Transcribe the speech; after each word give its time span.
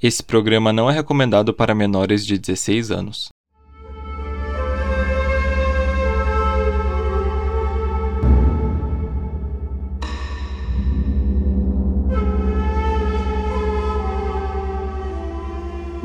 Esse 0.00 0.22
programa 0.22 0.72
não 0.72 0.88
é 0.88 0.94
recomendado 0.94 1.52
para 1.52 1.74
menores 1.74 2.24
de 2.24 2.38
16 2.38 2.92
anos. 2.92 3.30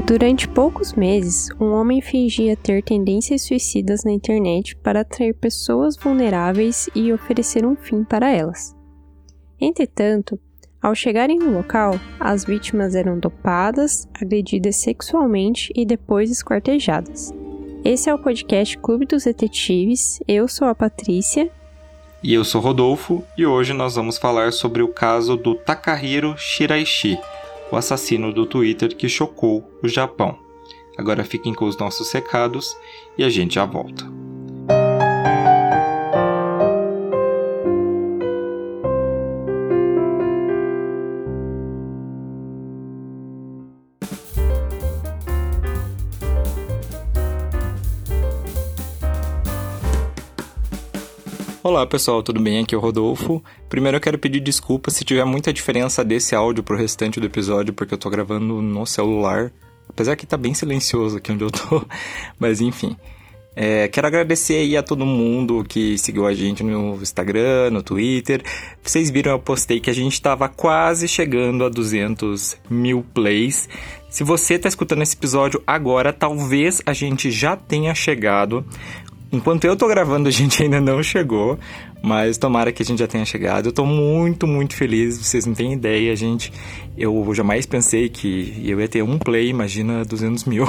Durante 0.08 0.48
poucos 0.48 0.94
meses, 0.94 1.50
um 1.62 1.74
homem 1.74 2.02
fingia 2.02 2.58
ter 2.58 2.82
tendências 2.82 3.44
suicidas 3.44 4.04
na 4.04 4.12
internet 4.12 4.76
para 4.78 5.02
atrair 5.02 5.36
pessoas 5.36 5.96
vulneráveis 5.96 6.90
e 6.96 7.14
oferecer 7.14 7.64
um 7.64 7.76
fim 7.76 8.04
para 8.04 8.32
elas. 8.32 8.76
Entretanto, 9.62 10.40
ao 10.84 10.94
chegarem 10.94 11.40
no 11.40 11.52
local, 11.52 11.98
as 12.20 12.44
vítimas 12.44 12.94
eram 12.94 13.18
dopadas, 13.18 14.06
agredidas 14.14 14.76
sexualmente 14.76 15.72
e 15.74 15.86
depois 15.86 16.30
esquartejadas. 16.30 17.34
Esse 17.86 18.10
é 18.10 18.14
o 18.14 18.20
podcast 18.20 18.78
Clube 18.78 19.06
dos 19.06 19.24
Detetives. 19.24 20.20
Eu 20.28 20.48
sou 20.48 20.68
a 20.68 20.76
Patrícia. 20.76 21.50
E 22.22 22.34
eu 22.34 22.44
sou 22.44 22.62
Rodolfo, 22.62 23.24
e 23.38 23.46
hoje 23.46 23.72
nós 23.72 23.96
vamos 23.96 24.18
falar 24.18 24.52
sobre 24.52 24.82
o 24.82 24.90
caso 24.90 25.38
do 25.38 25.56
Takahiro 25.56 26.36
Shiraishi, 26.38 27.18
o 27.72 27.76
assassino 27.78 28.34
do 28.34 28.46
Twitter 28.46 28.96
que 28.96 29.08
chocou 29.08 29.64
o 29.82 29.88
Japão. 29.88 30.38
Agora 30.98 31.24
fiquem 31.24 31.54
com 31.54 31.66
os 31.66 31.78
nossos 31.78 32.12
recados 32.12 32.76
e 33.18 33.24
a 33.24 33.30
gente 33.30 33.56
já 33.56 33.66
volta. 33.66 34.06
Olá 51.64 51.88
pessoal, 51.88 52.22
tudo 52.22 52.42
bem? 52.42 52.60
Aqui 52.60 52.76
é 52.76 52.78
o 52.78 52.82
Rodolfo. 52.82 53.42
Primeiro 53.70 53.96
eu 53.96 54.02
quero 54.02 54.20
pedir 54.20 54.42
desculpa 54.42 54.92
se 54.92 55.06
tiver 55.06 55.24
muita 55.24 55.54
diferença 55.54 56.04
desse 56.04 56.36
áudio 56.36 56.62
pro 56.62 56.76
restante 56.76 57.22
do 57.22 57.26
episódio, 57.26 57.74
porque 57.74 57.94
eu 57.94 57.98
tô 57.98 58.10
gravando 58.10 58.62
no 58.62 58.86
celular. 58.86 59.50
Apesar 59.88 60.18
que 60.18 60.26
tá 60.26 60.36
bem 60.36 60.54
silencioso 60.54 61.16
aqui 61.16 61.32
onde 61.32 61.46
eu 61.46 61.50
tô, 61.50 61.82
mas 62.38 62.60
enfim. 62.60 62.98
É, 63.56 63.88
quero 63.88 64.08
agradecer 64.08 64.56
aí 64.56 64.76
a 64.76 64.84
todo 64.84 65.06
mundo 65.06 65.64
que 65.64 65.98
seguiu 65.98 66.28
a 66.28 66.34
gente 66.34 66.64
no 66.64 67.02
Instagram, 67.02 67.70
no 67.72 67.82
Twitter. 67.82 68.44
Vocês 68.84 69.10
viram, 69.10 69.32
eu 69.32 69.40
postei 69.40 69.80
que 69.80 69.90
a 69.90 69.94
gente 69.94 70.14
estava 70.14 70.50
quase 70.50 71.08
chegando 71.08 71.64
a 71.64 71.70
200 71.70 72.58
mil 72.70 73.06
plays. 73.14 73.70
Se 74.10 74.24
você 74.24 74.56
está 74.56 74.68
escutando 74.68 75.02
esse 75.02 75.16
episódio 75.16 75.64
agora, 75.66 76.12
talvez 76.12 76.82
a 76.86 76.92
gente 76.92 77.32
já 77.32 77.56
tenha 77.56 77.96
chegado. 77.96 78.66
Enquanto 79.34 79.66
eu 79.66 79.76
tô 79.76 79.88
gravando, 79.88 80.30
a 80.30 80.32
gente 80.32 80.62
ainda 80.62 80.80
não 80.80 81.02
chegou, 81.02 81.58
mas 82.04 82.38
tomara 82.38 82.72
que 82.72 82.84
a 82.84 82.86
gente 82.86 83.00
já 83.00 83.08
tenha 83.08 83.26
chegado. 83.26 83.70
Eu 83.70 83.72
tô 83.74 83.84
muito, 83.84 84.46
muito 84.46 84.76
feliz, 84.76 85.18
vocês 85.18 85.48
não 85.48 85.56
têm 85.56 85.74
ideia, 85.74 86.16
gente. 86.16 86.54
Eu 86.96 87.34
jamais 87.34 87.66
pensei 87.66 88.10
que 88.10 88.62
eu 88.64 88.80
ia 88.80 88.88
ter 88.88 89.02
um 89.02 89.18
play, 89.18 89.50
imagina 89.50 90.06
200 90.06 90.46
mil. 90.46 90.66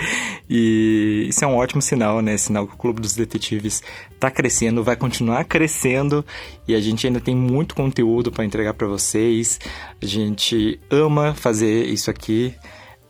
e 0.48 1.26
isso 1.28 1.44
é 1.44 1.46
um 1.46 1.56
ótimo 1.56 1.82
sinal, 1.82 2.22
né? 2.22 2.38
Sinal 2.38 2.66
que 2.66 2.74
o 2.74 2.78
Clube 2.78 3.02
dos 3.02 3.14
Detetives 3.14 3.82
tá 4.18 4.30
crescendo, 4.30 4.82
vai 4.82 4.96
continuar 4.96 5.44
crescendo 5.44 6.24
e 6.66 6.74
a 6.74 6.80
gente 6.80 7.06
ainda 7.06 7.20
tem 7.20 7.36
muito 7.36 7.74
conteúdo 7.74 8.32
para 8.32 8.42
entregar 8.42 8.72
para 8.72 8.86
vocês. 8.86 9.60
A 10.00 10.06
gente 10.06 10.80
ama 10.90 11.34
fazer 11.34 11.84
isso 11.84 12.10
aqui. 12.10 12.54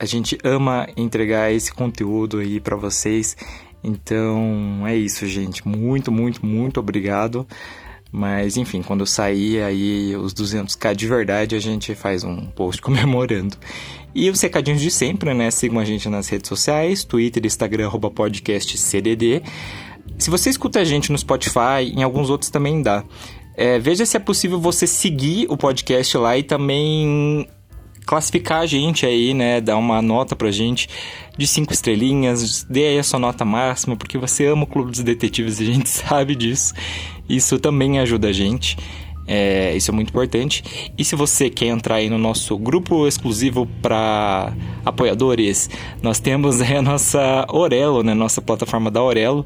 A 0.00 0.04
gente 0.04 0.38
ama 0.44 0.88
entregar 0.96 1.52
esse 1.52 1.72
conteúdo 1.72 2.38
aí 2.38 2.60
para 2.60 2.76
vocês. 2.76 3.36
Então 3.82 4.86
é 4.86 4.96
isso, 4.96 5.26
gente. 5.26 5.66
Muito, 5.66 6.10
muito, 6.10 6.44
muito 6.44 6.80
obrigado. 6.80 7.46
Mas 8.10 8.56
enfim, 8.56 8.82
quando 8.82 9.04
sair 9.06 9.62
aí 9.62 10.16
os 10.16 10.32
200k 10.32 10.94
de 10.94 11.06
verdade, 11.06 11.54
a 11.54 11.60
gente 11.60 11.94
faz 11.94 12.24
um 12.24 12.46
post 12.46 12.80
comemorando. 12.82 13.56
E 14.14 14.30
os 14.30 14.40
recadinhos 14.40 14.80
de 14.80 14.90
sempre, 14.90 15.34
né? 15.34 15.50
Sigam 15.50 15.78
a 15.78 15.84
gente 15.84 16.08
nas 16.08 16.28
redes 16.28 16.48
sociais, 16.48 17.04
Twitter, 17.04 17.44
Instagram, 17.44 17.86
arroba 17.86 18.10
podcast 18.10 18.76
CDD. 18.78 19.42
Se 20.18 20.30
você 20.30 20.50
escuta 20.50 20.80
a 20.80 20.84
gente 20.84 21.12
no 21.12 21.18
Spotify, 21.18 21.92
em 21.94 22.02
alguns 22.02 22.30
outros 22.30 22.50
também 22.50 22.82
dá. 22.82 23.04
É, 23.54 23.78
veja 23.78 24.06
se 24.06 24.16
é 24.16 24.20
possível 24.20 24.58
você 24.58 24.86
seguir 24.86 25.46
o 25.50 25.56
podcast 25.56 26.16
lá 26.16 26.38
e 26.38 26.42
também 26.42 27.46
classificar 28.08 28.62
a 28.62 28.66
gente 28.66 29.04
aí, 29.04 29.34
né? 29.34 29.60
Dar 29.60 29.76
uma 29.76 30.00
nota 30.00 30.34
pra 30.34 30.50
gente 30.50 30.88
de 31.36 31.46
cinco 31.46 31.74
estrelinhas, 31.74 32.64
dê 32.68 32.86
aí 32.86 32.98
a 32.98 33.02
sua 33.02 33.18
nota 33.18 33.44
máxima, 33.44 33.96
porque 33.96 34.16
você 34.16 34.46
ama 34.46 34.64
o 34.64 34.66
Clube 34.66 34.90
dos 34.90 35.02
Detetives 35.02 35.60
e 35.60 35.64
a 35.64 35.66
gente 35.66 35.88
sabe 35.90 36.34
disso. 36.34 36.72
Isso 37.28 37.58
também 37.58 37.98
ajuda 37.98 38.28
a 38.28 38.32
gente. 38.32 38.78
É, 39.26 39.76
isso 39.76 39.90
é 39.90 39.94
muito 39.94 40.08
importante. 40.08 40.90
E 40.96 41.04
se 41.04 41.14
você 41.14 41.50
quer 41.50 41.66
entrar 41.66 41.96
aí 41.96 42.08
no 42.08 42.16
nosso 42.16 42.56
grupo 42.56 43.06
exclusivo 43.06 43.66
para 43.82 44.54
apoiadores, 44.86 45.68
nós 46.02 46.18
temos 46.18 46.62
a 46.64 46.80
nossa 46.80 47.46
Orelo, 47.50 48.02
né? 48.02 48.14
Nossa 48.14 48.40
plataforma 48.40 48.90
da 48.90 49.02
Orelo, 49.02 49.44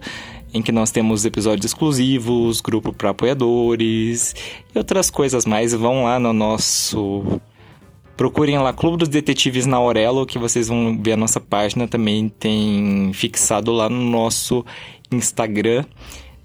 em 0.54 0.62
que 0.62 0.70
nós 0.70 0.92
temos 0.92 1.24
episódios 1.24 1.66
exclusivos, 1.66 2.60
grupo 2.60 2.92
para 2.92 3.10
apoiadores 3.10 4.36
e 4.72 4.78
outras 4.78 5.10
coisas 5.10 5.44
mais. 5.44 5.74
Vão 5.74 6.04
lá 6.04 6.20
no 6.20 6.32
nosso 6.32 7.40
Procurem 8.22 8.56
lá 8.56 8.72
Clube 8.72 8.98
dos 8.98 9.08
Detetives 9.08 9.66
na 9.66 9.78
Aurelo, 9.78 10.24
que 10.24 10.38
vocês 10.38 10.68
vão 10.68 10.96
ver 10.96 11.14
a 11.14 11.16
nossa 11.16 11.40
página. 11.40 11.88
Também 11.88 12.28
tem 12.28 13.10
fixado 13.12 13.72
lá 13.72 13.88
no 13.88 14.00
nosso 14.00 14.64
Instagram. 15.10 15.84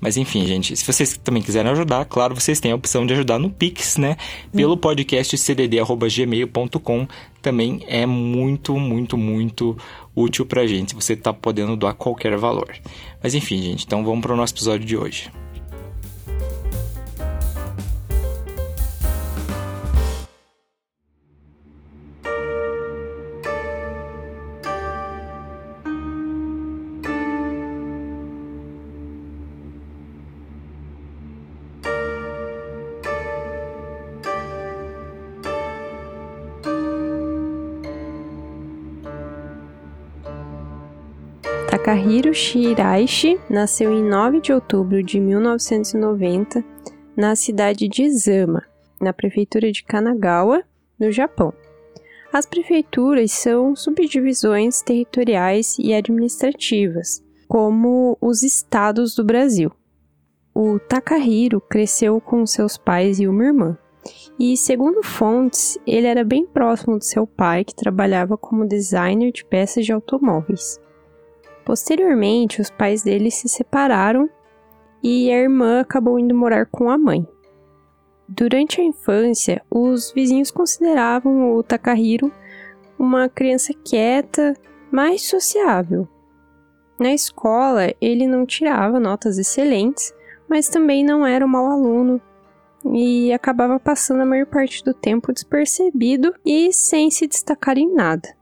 Mas 0.02 0.18
enfim, 0.18 0.44
gente, 0.48 0.76
se 0.76 0.84
vocês 0.84 1.20
também 1.24 1.40
quiserem 1.40 1.72
ajudar, 1.72 2.04
claro, 2.06 2.34
vocês 2.34 2.60
têm 2.60 2.72
a 2.72 2.76
opção 2.76 3.06
de 3.06 3.14
ajudar 3.14 3.38
no 3.38 3.52
Pix, 3.52 3.98
né? 3.98 4.18
Pelo 4.52 4.74
hum. 4.74 4.78
podcast 4.78 5.38
cdd.gmail.com. 5.38 7.08
Também 7.44 7.86
é 7.88 8.08
muito, 8.08 8.76
muito, 8.80 9.16
muito 9.16 9.78
útil 10.16 10.48
pra 10.48 10.66
gente. 10.66 10.96
Você 10.96 11.16
tá 11.16 11.32
podendo 11.32 11.76
doar 11.76 11.94
qualquer 11.94 12.36
valor. 12.38 12.76
Mas 13.22 13.36
enfim, 13.36 13.62
gente, 13.62 13.86
então 13.86 14.04
vamos 14.04 14.22
para 14.22 14.34
o 14.34 14.36
nosso 14.36 14.56
episódio 14.56 14.84
de 14.84 14.98
hoje. 14.98 15.30
Takahiro 42.18 42.34
Shiraishi 42.34 43.40
nasceu 43.48 43.92
em 43.92 44.02
9 44.02 44.42
de 44.42 44.52
outubro 44.52 45.04
de 45.04 45.20
1990 45.20 46.66
na 47.16 47.36
cidade 47.36 47.88
de 47.88 48.10
Zama, 48.10 48.64
na 49.00 49.14
prefeitura 49.14 49.72
de 49.72 49.84
Kanagawa, 49.84 50.64
no 51.00 51.12
Japão. 51.12 51.54
As 52.34 52.44
prefeituras 52.48 53.32
são 53.34 53.76
subdivisões 53.76 54.82
territoriais 54.82 55.78
e 55.78 55.94
administrativas, 55.94 57.24
como 57.48 58.18
os 58.20 58.42
estados 58.42 59.14
do 59.14 59.24
Brasil. 59.24 59.72
O 60.56 60.80
Takahiro 60.80 61.62
cresceu 61.62 62.20
com 62.20 62.48
seus 62.48 62.78
pais 62.78 63.20
e 63.20 63.28
uma 63.28 63.46
irmã. 63.46 63.78
E, 64.40 64.58
segundo 64.58 65.04
fontes, 65.04 65.78
ele 65.86 66.08
era 66.08 66.24
bem 66.24 66.48
próximo 66.48 66.98
de 66.98 67.06
seu 67.06 67.28
pai, 67.28 67.64
que 67.64 67.76
trabalhava 67.76 68.36
como 68.36 68.68
designer 68.68 69.32
de 69.32 69.46
peças 69.46 69.86
de 69.86 69.94
automóveis. 69.94 70.80
Posteriormente, 71.68 72.62
os 72.62 72.70
pais 72.70 73.04
dele 73.04 73.30
se 73.30 73.50
separaram 73.50 74.30
e 75.04 75.30
a 75.30 75.38
irmã 75.38 75.82
acabou 75.82 76.18
indo 76.18 76.34
morar 76.34 76.66
com 76.66 76.90
a 76.90 76.98
mãe. 76.98 77.28
Durante 78.26 78.80
a 78.80 78.86
infância, 78.86 79.62
os 79.70 80.14
vizinhos 80.14 80.50
consideravam 80.50 81.54
o 81.54 81.62
Takahiro 81.62 82.32
uma 82.98 83.28
criança 83.28 83.74
quieta, 83.74 84.54
mais 84.90 85.24
sociável. 85.24 86.08
Na 86.98 87.14
escola, 87.14 87.94
ele 88.00 88.26
não 88.26 88.46
tirava 88.46 88.98
notas 88.98 89.38
excelentes, 89.38 90.14
mas 90.48 90.70
também 90.70 91.04
não 91.04 91.28
era 91.28 91.46
um 91.46 91.50
mau 91.50 91.66
aluno 91.66 92.22
e 92.94 93.34
acabava 93.34 93.78
passando 93.78 94.22
a 94.22 94.26
maior 94.26 94.46
parte 94.46 94.82
do 94.86 94.94
tempo 94.94 95.34
despercebido 95.34 96.34
e 96.46 96.72
sem 96.72 97.12
se 97.12 97.28
destacar 97.28 97.78
em 97.78 97.94
nada. 97.94 98.34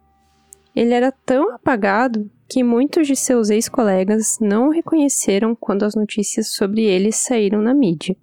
Ele 0.76 0.94
era 0.94 1.12
tão 1.12 1.56
apagado 1.56 2.30
que 2.48 2.64
muitos 2.64 3.08
de 3.08 3.16
seus 3.16 3.50
ex-colegas 3.50 4.38
não 4.40 4.70
reconheceram 4.70 5.56
quando 5.56 5.84
as 5.84 5.96
notícias 5.96 6.54
sobre 6.54 6.84
ele 6.84 7.12
saíram 7.12 7.62
na 7.62 7.74
mídia. 7.74 8.16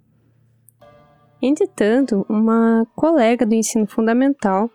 Entretanto, 1.41 2.25
uma 2.29 2.87
colega 2.95 3.45
do 3.45 3.53
ensino 3.53 3.85
fundamental 3.85 4.69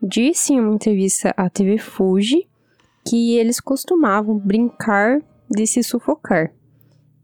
disse 0.00 0.52
em 0.52 0.60
uma 0.60 0.74
entrevista 0.74 1.34
à 1.36 1.50
TV 1.50 1.78
Fuji 1.78 2.48
que 3.04 3.36
eles 3.36 3.60
costumavam 3.60 4.38
brincar 4.38 5.20
de 5.50 5.66
se 5.66 5.82
sufocar 5.82 6.52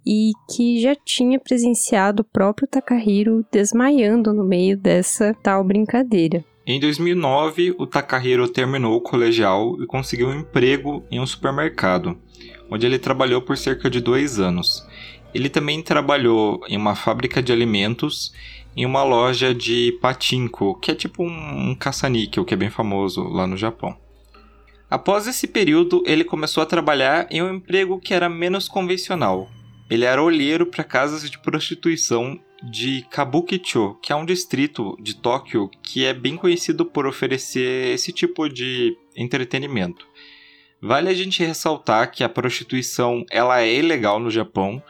e 0.05 0.33
que 0.51 0.81
já 0.81 0.97
tinha 0.97 1.39
presenciado 1.39 2.23
o 2.23 2.25
próprio 2.25 2.67
Takahiro 2.67 3.45
desmaiando 3.53 4.33
no 4.33 4.43
meio 4.43 4.77
dessa 4.77 5.35
tal 5.43 5.63
brincadeira. 5.63 6.45
Em 6.71 6.79
2009, 6.79 7.77
o 7.79 7.87
Takahiro 7.87 8.47
terminou 8.47 8.95
o 8.95 9.01
colegial 9.01 9.83
e 9.83 9.87
conseguiu 9.87 10.29
um 10.29 10.41
emprego 10.41 11.03
em 11.11 11.19
um 11.19 11.25
supermercado, 11.25 12.19
onde 12.71 12.85
ele 12.85 12.99
trabalhou 12.99 13.41
por 13.41 13.57
cerca 13.57 13.89
de 13.89 14.03
dois 14.03 14.39
anos. 14.39 14.87
Ele 15.33 15.49
também 15.49 15.81
trabalhou 15.81 16.61
em 16.69 16.77
uma 16.77 16.95
fábrica 16.95 17.43
de 17.43 17.51
alimentos 17.51 18.35
em 18.77 18.85
uma 18.85 19.03
loja 19.03 19.55
de 19.55 19.99
patinco, 20.03 20.79
que 20.79 20.91
é 20.91 20.95
tipo 20.95 21.25
um, 21.25 21.75
caça-níquel, 21.75 22.45
que 22.45 22.53
é 22.53 22.57
bem 22.59 22.69
famoso 22.69 23.23
lá 23.23 23.47
no 23.47 23.57
Japão. 23.57 23.97
Após 24.91 25.27
esse 25.27 25.47
período, 25.49 26.03
ele 26.05 26.23
começou 26.23 26.63
a 26.63 26.67
trabalhar 26.67 27.27
em 27.31 27.43
um 27.43 27.55
emprego 27.55 27.99
que 27.99 28.13
era 28.13 28.29
menos 28.29 28.69
convencional, 28.69 29.49
ele 29.89 30.05
era 30.05 30.23
olheiro 30.23 30.67
para 30.67 30.85
casas 30.85 31.31
de 31.31 31.39
prostituição 31.39 32.39
de 32.63 33.03
Kabukicho, 33.11 33.97
que 34.03 34.13
é 34.13 34.17
um 34.17 34.27
distrito 34.27 34.97
de 35.01 35.15
Tóquio 35.15 35.71
que 35.83 36.05
é 36.05 36.13
bem 36.13 36.37
conhecido 36.37 36.85
por 36.85 37.07
oferecer 37.07 37.95
esse 37.95 38.13
tipo 38.13 38.49
de 38.49 38.97
entretenimento. 39.17 40.07
Vale 40.81 41.09
a 41.09 41.15
gente 41.15 41.43
ressaltar 41.43 42.11
que 42.11 42.23
a 42.23 42.29
prostituição 42.29 43.25
ela 43.31 43.61
é 43.61 43.75
ilegal 43.75 44.19
no 44.21 44.31
Japão 44.31 44.83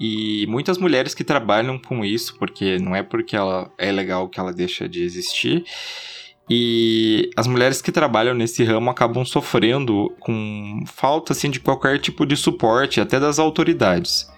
e 0.00 0.46
muitas 0.48 0.78
mulheres 0.78 1.14
que 1.14 1.22
trabalham 1.22 1.78
com 1.78 2.04
isso, 2.04 2.36
porque 2.38 2.78
não 2.78 2.96
é 2.96 3.02
porque 3.02 3.36
ela 3.36 3.70
é 3.78 3.92
legal 3.92 4.28
que 4.28 4.40
ela 4.40 4.52
deixa 4.52 4.88
de 4.88 5.02
existir. 5.02 5.64
E 6.48 7.30
as 7.36 7.46
mulheres 7.46 7.80
que 7.80 7.92
trabalham 7.92 8.34
nesse 8.34 8.64
ramo 8.64 8.90
acabam 8.90 9.24
sofrendo 9.24 10.12
com 10.18 10.82
falta 10.86 11.32
assim, 11.32 11.48
de 11.48 11.60
qualquer 11.60 12.00
tipo 12.00 12.26
de 12.26 12.36
suporte, 12.36 13.00
até 13.00 13.20
das 13.20 13.38
autoridades. 13.38 14.28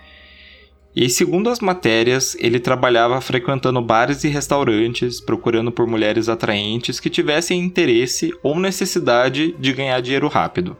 E 0.94 1.08
segundo 1.08 1.48
as 1.48 1.60
matérias, 1.60 2.36
ele 2.38 2.60
trabalhava 2.60 3.18
frequentando 3.20 3.80
bares 3.80 4.24
e 4.24 4.28
restaurantes, 4.28 5.22
procurando 5.22 5.72
por 5.72 5.86
mulheres 5.86 6.28
atraentes 6.28 7.00
que 7.00 7.08
tivessem 7.08 7.58
interesse 7.60 8.30
ou 8.42 8.60
necessidade 8.60 9.54
de 9.58 9.72
ganhar 9.72 10.00
dinheiro 10.00 10.28
rápido. 10.28 10.76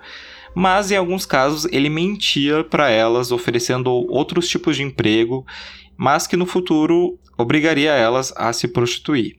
Mas 0.55 0.91
em 0.91 0.97
alguns 0.97 1.25
casos 1.25 1.65
ele 1.73 1.89
mentia 1.89 2.63
para 2.63 2.91
elas, 2.91 3.33
oferecendo 3.33 3.91
outros 3.91 4.47
tipos 4.47 4.77
de 4.77 4.83
emprego, 4.83 5.47
mas 5.97 6.27
que 6.27 6.37
no 6.37 6.45
futuro 6.45 7.19
obrigaria 7.39 7.93
elas 7.93 8.35
a 8.37 8.53
se 8.53 8.69
prostituir. 8.69 9.37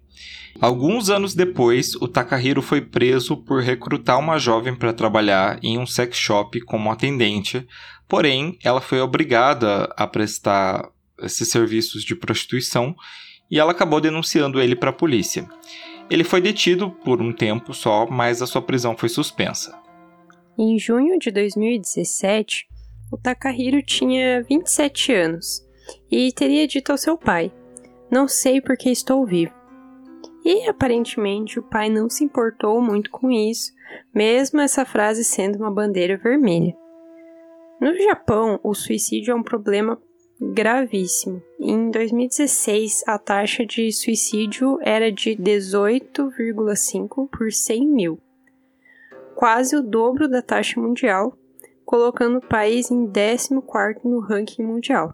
Alguns 0.62 1.10
anos 1.10 1.34
depois, 1.34 1.96
o 1.96 2.08
Takahiro 2.08 2.62
foi 2.62 2.80
preso 2.80 3.38
por 3.38 3.62
recrutar 3.62 4.20
uma 4.20 4.38
jovem 4.38 4.76
para 4.76 4.94
trabalhar 4.94 5.60
em 5.64 5.78
um 5.78 5.86
sex 5.86 6.16
shop 6.18 6.62
como 6.62 6.92
atendente, 6.92 7.68
porém, 8.14 8.60
ela 8.64 8.80
foi 8.80 9.02
obrigada 9.02 9.92
a 9.98 10.06
prestar 10.06 10.88
esses 11.24 11.50
serviços 11.50 12.04
de 12.04 12.16
prostituição 12.16 12.96
e 13.50 13.60
ela 13.60 13.72
acabou 13.72 14.00
denunciando 14.00 14.62
ele 14.62 14.76
para 14.76 14.92
a 14.92 14.94
polícia. 14.94 15.50
Ele 16.12 16.24
foi 16.24 16.40
detido 16.40 16.92
por 16.92 17.20
um 17.20 17.34
tempo 17.34 17.74
só, 17.74 18.06
mas 18.06 18.40
a 18.40 18.46
sua 18.46 18.62
prisão 18.62 18.96
foi 18.96 19.10
suspensa. 19.10 19.76
Em 20.56 20.78
junho 20.78 21.18
de 21.18 21.32
2017, 21.32 22.68
o 23.12 23.18
Takahiro 23.18 23.82
tinha 23.82 24.44
27 24.44 25.12
anos 25.12 25.68
e 26.12 26.32
teria 26.34 26.68
dito 26.68 26.92
ao 26.92 27.00
seu 27.00 27.18
pai: 27.18 27.52
Não 28.12 28.28
sei 28.28 28.62
porque 28.62 28.92
estou 28.92 29.26
vivo. 29.26 29.56
E 30.46 30.70
aparentemente 30.70 31.58
o 31.58 31.64
pai 31.64 31.90
não 31.90 32.08
se 32.08 32.24
importou 32.24 32.80
muito 32.80 33.10
com 33.10 33.32
isso, 33.32 33.72
mesmo 34.14 34.62
essa 34.62 34.86
frase 34.86 35.24
sendo 35.24 35.58
uma 35.58 35.72
bandeira 35.72 36.16
vermelha. 36.16 36.76
No 37.80 37.94
Japão, 37.96 38.60
o 38.64 38.74
suicídio 38.74 39.32
é 39.32 39.36
um 39.36 39.44
problema 39.44 40.02
gravíssimo. 40.40 41.42
Em 41.60 41.90
2016, 41.90 43.04
a 43.08 43.18
taxa 43.18 43.66
de 43.66 43.92
suicídio 43.92 44.80
era 44.82 45.12
de 45.12 45.32
18,5 45.36 47.30
por 47.30 47.52
100 47.52 47.88
mil, 47.88 48.20
quase 49.36 49.76
o 49.76 49.82
dobro 49.82 50.28
da 50.28 50.42
taxa 50.42 50.80
mundial, 50.80 51.38
colocando 51.86 52.38
o 52.38 52.48
país 52.48 52.90
em 52.92 53.06
14 53.06 53.50
no 54.04 54.20
ranking 54.20 54.64
mundial. 54.64 55.14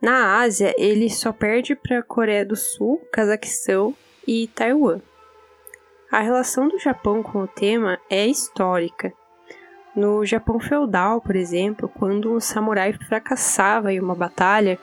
Na 0.00 0.40
Ásia, 0.40 0.74
ele 0.76 1.08
só 1.08 1.32
perde 1.32 1.74
para 1.74 1.98
a 1.98 2.02
Coreia 2.02 2.44
do 2.44 2.54
Sul, 2.54 3.00
Cazaquistão 3.10 3.94
e 4.26 4.46
Taiwan. 4.48 5.00
A 6.10 6.20
relação 6.20 6.68
do 6.68 6.78
Japão 6.78 7.22
com 7.22 7.40
o 7.42 7.48
tema 7.48 7.98
é 8.08 8.26
histórica. 8.26 9.12
No 9.96 10.26
Japão 10.26 10.60
feudal, 10.60 11.22
por 11.22 11.34
exemplo, 11.34 11.88
quando 11.88 12.30
um 12.30 12.38
samurai 12.38 12.92
fracassava 12.92 13.90
em 13.90 13.98
uma 13.98 14.14
batalha, 14.14 14.78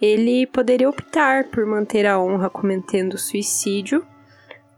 ele 0.00 0.46
poderia 0.46 0.88
optar 0.88 1.44
por 1.44 1.66
manter 1.66 2.06
a 2.06 2.18
honra 2.18 2.48
cometendo 2.48 3.18
suicídio, 3.18 4.02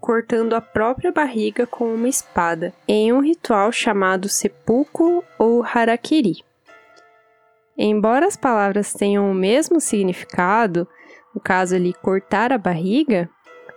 cortando 0.00 0.54
a 0.54 0.60
própria 0.60 1.12
barriga 1.12 1.64
com 1.64 1.94
uma 1.94 2.08
espada, 2.08 2.75
em 2.88 3.12
um 3.12 3.20
ritual 3.20 3.70
chamado 3.70 4.28
seppuku 4.28 5.22
ou 5.38 5.62
harakiri. 5.62 6.42
Embora 7.76 8.26
as 8.26 8.36
palavras 8.36 8.92
tenham 8.92 9.31
o 9.31 9.34
mesmo 9.34 9.81
significado, 9.81 10.88
no 11.32 11.40
caso 11.40 11.76
ali 11.76 11.94
cortar 11.94 12.52
a 12.52 12.58
barriga, 12.58 13.31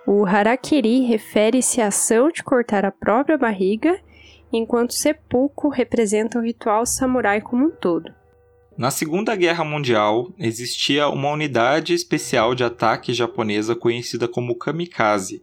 o 0.07 0.25
harakiri 0.25 1.01
refere-se 1.01 1.79
à 1.79 1.87
ação 1.87 2.31
de 2.31 2.43
cortar 2.43 2.85
a 2.85 2.91
própria 2.91 3.37
barriga, 3.37 3.99
enquanto 4.51 4.93
seppuku 4.93 5.69
representa 5.69 6.39
o 6.39 6.41
ritual 6.41 6.85
samurai 6.85 7.41
como 7.41 7.67
um 7.67 7.71
todo. 7.71 8.11
Na 8.77 8.89
Segunda 8.89 9.35
Guerra 9.35 9.63
Mundial, 9.63 10.31
existia 10.39 11.07
uma 11.07 11.29
unidade 11.29 11.93
especial 11.93 12.55
de 12.55 12.63
ataque 12.63 13.13
japonesa 13.13 13.75
conhecida 13.75 14.27
como 14.27 14.55
kamikaze, 14.55 15.41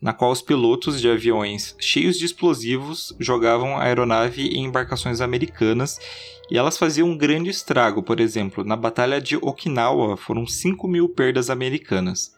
na 0.00 0.12
qual 0.12 0.32
os 0.32 0.42
pilotos 0.42 1.00
de 1.00 1.08
aviões 1.08 1.76
cheios 1.78 2.18
de 2.18 2.24
explosivos 2.24 3.14
jogavam 3.20 3.76
a 3.76 3.84
aeronave 3.84 4.48
em 4.48 4.64
embarcações 4.64 5.20
americanas 5.20 6.00
e 6.50 6.58
elas 6.58 6.76
faziam 6.76 7.08
um 7.08 7.16
grande 7.16 7.50
estrago. 7.50 8.02
Por 8.02 8.18
exemplo, 8.18 8.64
na 8.64 8.74
Batalha 8.74 9.20
de 9.20 9.36
Okinawa 9.36 10.16
foram 10.16 10.44
5 10.44 10.88
mil 10.88 11.08
perdas 11.08 11.50
americanas. 11.50 12.34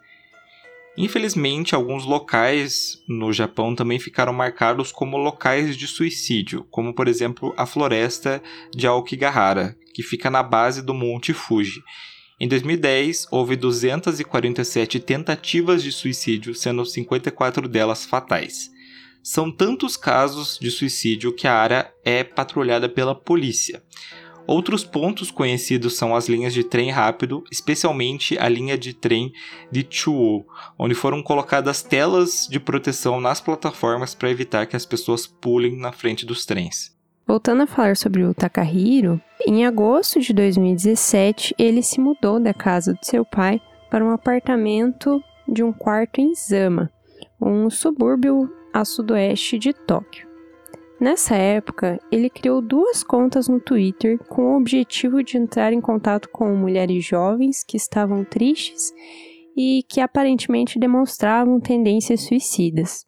Infelizmente, 0.96 1.74
alguns 1.74 2.04
locais 2.04 3.02
no 3.08 3.32
Japão 3.32 3.74
também 3.74 3.98
ficaram 3.98 4.32
marcados 4.32 4.92
como 4.92 5.16
locais 5.16 5.76
de 5.76 5.88
suicídio, 5.88 6.64
como 6.70 6.94
por 6.94 7.08
exemplo 7.08 7.52
a 7.56 7.66
floresta 7.66 8.40
de 8.72 8.86
Aokigahara, 8.86 9.76
que 9.92 10.04
fica 10.04 10.30
na 10.30 10.42
base 10.42 10.82
do 10.82 10.94
Monte 10.94 11.32
Fuji. 11.32 11.82
Em 12.38 12.46
2010, 12.46 13.26
houve 13.30 13.56
247 13.56 15.00
tentativas 15.00 15.82
de 15.82 15.90
suicídio, 15.90 16.54
sendo 16.54 16.84
54 16.84 17.68
delas 17.68 18.04
fatais. 18.04 18.70
São 19.22 19.50
tantos 19.50 19.96
casos 19.96 20.58
de 20.60 20.70
suicídio 20.70 21.32
que 21.32 21.48
a 21.48 21.54
área 21.54 21.92
é 22.04 22.22
patrulhada 22.22 22.88
pela 22.88 23.14
polícia. 23.14 23.82
Outros 24.46 24.84
pontos 24.84 25.30
conhecidos 25.30 25.96
são 25.96 26.14
as 26.14 26.28
linhas 26.28 26.52
de 26.52 26.62
trem 26.62 26.90
rápido, 26.90 27.42
especialmente 27.50 28.38
a 28.38 28.46
linha 28.46 28.76
de 28.76 28.92
trem 28.92 29.32
de 29.70 29.86
Chuo, 29.88 30.44
onde 30.78 30.94
foram 30.94 31.22
colocadas 31.22 31.82
telas 31.82 32.46
de 32.50 32.60
proteção 32.60 33.20
nas 33.20 33.40
plataformas 33.40 34.14
para 34.14 34.30
evitar 34.30 34.66
que 34.66 34.76
as 34.76 34.84
pessoas 34.84 35.26
pulem 35.26 35.78
na 35.78 35.92
frente 35.92 36.26
dos 36.26 36.44
trens. 36.44 36.94
Voltando 37.26 37.62
a 37.62 37.66
falar 37.66 37.96
sobre 37.96 38.22
o 38.22 38.34
Takahiro, 38.34 39.18
em 39.46 39.64
agosto 39.64 40.20
de 40.20 40.34
2017 40.34 41.54
ele 41.58 41.82
se 41.82 41.98
mudou 41.98 42.38
da 42.38 42.52
casa 42.52 42.92
de 42.92 43.06
seu 43.06 43.24
pai 43.24 43.58
para 43.90 44.04
um 44.04 44.10
apartamento 44.10 45.22
de 45.48 45.62
um 45.62 45.72
quarto 45.72 46.20
em 46.20 46.34
Zama, 46.34 46.90
um 47.40 47.70
subúrbio 47.70 48.50
a 48.74 48.84
sudoeste 48.84 49.58
de 49.58 49.72
Tóquio. 49.72 50.33
Nessa 51.04 51.36
época, 51.36 52.00
ele 52.10 52.30
criou 52.30 52.62
duas 52.62 53.04
contas 53.04 53.46
no 53.46 53.60
Twitter 53.60 54.18
com 54.18 54.54
o 54.54 54.56
objetivo 54.56 55.22
de 55.22 55.36
entrar 55.36 55.70
em 55.70 55.78
contato 55.78 56.30
com 56.30 56.56
mulheres 56.56 57.04
jovens 57.04 57.62
que 57.62 57.76
estavam 57.76 58.24
tristes 58.24 58.90
e 59.54 59.84
que 59.86 60.00
aparentemente 60.00 60.78
demonstravam 60.78 61.60
tendências 61.60 62.22
suicidas. 62.22 63.04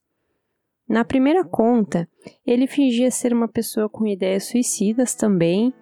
Na 0.86 1.06
primeira 1.06 1.42
conta, 1.42 2.06
ele 2.46 2.66
fingia 2.66 3.10
ser 3.10 3.32
uma 3.32 3.48
pessoa 3.48 3.88
com 3.88 4.06
ideias 4.06 4.44
suicidas 4.44 5.14
também 5.14 5.72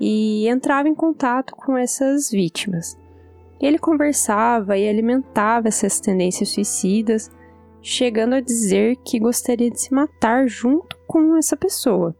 e 0.00 0.48
entrava 0.48 0.88
em 0.88 0.94
contato 0.96 1.54
com 1.54 1.78
essas 1.78 2.28
vítimas. 2.28 2.98
Ele 3.60 3.78
conversava 3.78 4.76
e 4.76 4.88
alimentava 4.88 5.68
essas 5.68 6.00
tendências 6.00 6.48
suicidas 6.48 7.30
chegando 7.82 8.34
a 8.34 8.40
dizer 8.40 8.96
que 9.04 9.18
gostaria 9.18 9.70
de 9.70 9.80
se 9.80 9.92
matar 9.92 10.46
junto 10.46 10.96
com 11.06 11.36
essa 11.36 11.56
pessoa. 11.56 12.16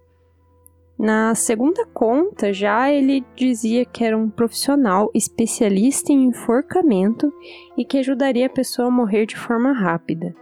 Na 0.98 1.34
segunda 1.34 1.86
conta, 1.86 2.52
já 2.52 2.90
ele 2.90 3.24
dizia 3.34 3.84
que 3.84 4.04
era 4.04 4.16
um 4.16 4.28
profissional 4.28 5.10
especialista 5.14 6.12
em 6.12 6.24
enforcamento 6.24 7.32
e 7.76 7.84
que 7.84 7.98
ajudaria 7.98 8.46
a 8.46 8.50
pessoa 8.50 8.88
a 8.88 8.90
morrer 8.90 9.26
de 9.26 9.36
forma 9.36 9.72
rápida. 9.72 10.34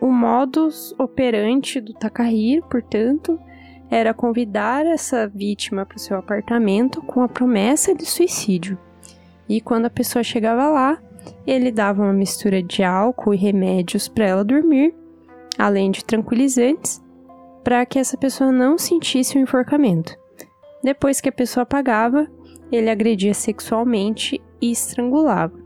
O 0.00 0.10
modus 0.10 0.94
operandi 0.98 1.80
do 1.80 1.92
Takahiro, 1.92 2.66
portanto, 2.68 3.38
era 3.90 4.12
convidar 4.12 4.84
essa 4.84 5.28
vítima 5.28 5.86
para 5.86 5.96
o 5.96 6.00
seu 6.00 6.16
apartamento 6.16 7.00
com 7.02 7.22
a 7.22 7.28
promessa 7.28 7.94
de 7.94 8.04
suicídio. 8.04 8.76
E 9.48 9.60
quando 9.60 9.86
a 9.86 9.90
pessoa 9.90 10.24
chegava 10.24 10.68
lá, 10.68 11.00
ele 11.46 11.70
dava 11.70 12.02
uma 12.02 12.12
mistura 12.12 12.62
de 12.62 12.82
álcool 12.82 13.34
e 13.34 13.36
remédios 13.36 14.08
para 14.08 14.26
ela 14.26 14.44
dormir, 14.44 14.94
além 15.58 15.90
de 15.90 16.04
tranquilizantes, 16.04 17.02
para 17.62 17.84
que 17.86 17.98
essa 17.98 18.16
pessoa 18.16 18.52
não 18.52 18.76
sentisse 18.76 19.38
o 19.38 19.40
enforcamento. 19.40 20.16
Depois 20.82 21.20
que 21.20 21.28
a 21.28 21.32
pessoa 21.32 21.64
pagava, 21.64 22.26
ele 22.70 22.90
agredia 22.90 23.32
sexualmente 23.32 24.40
e 24.60 24.70
estrangulava. 24.70 25.58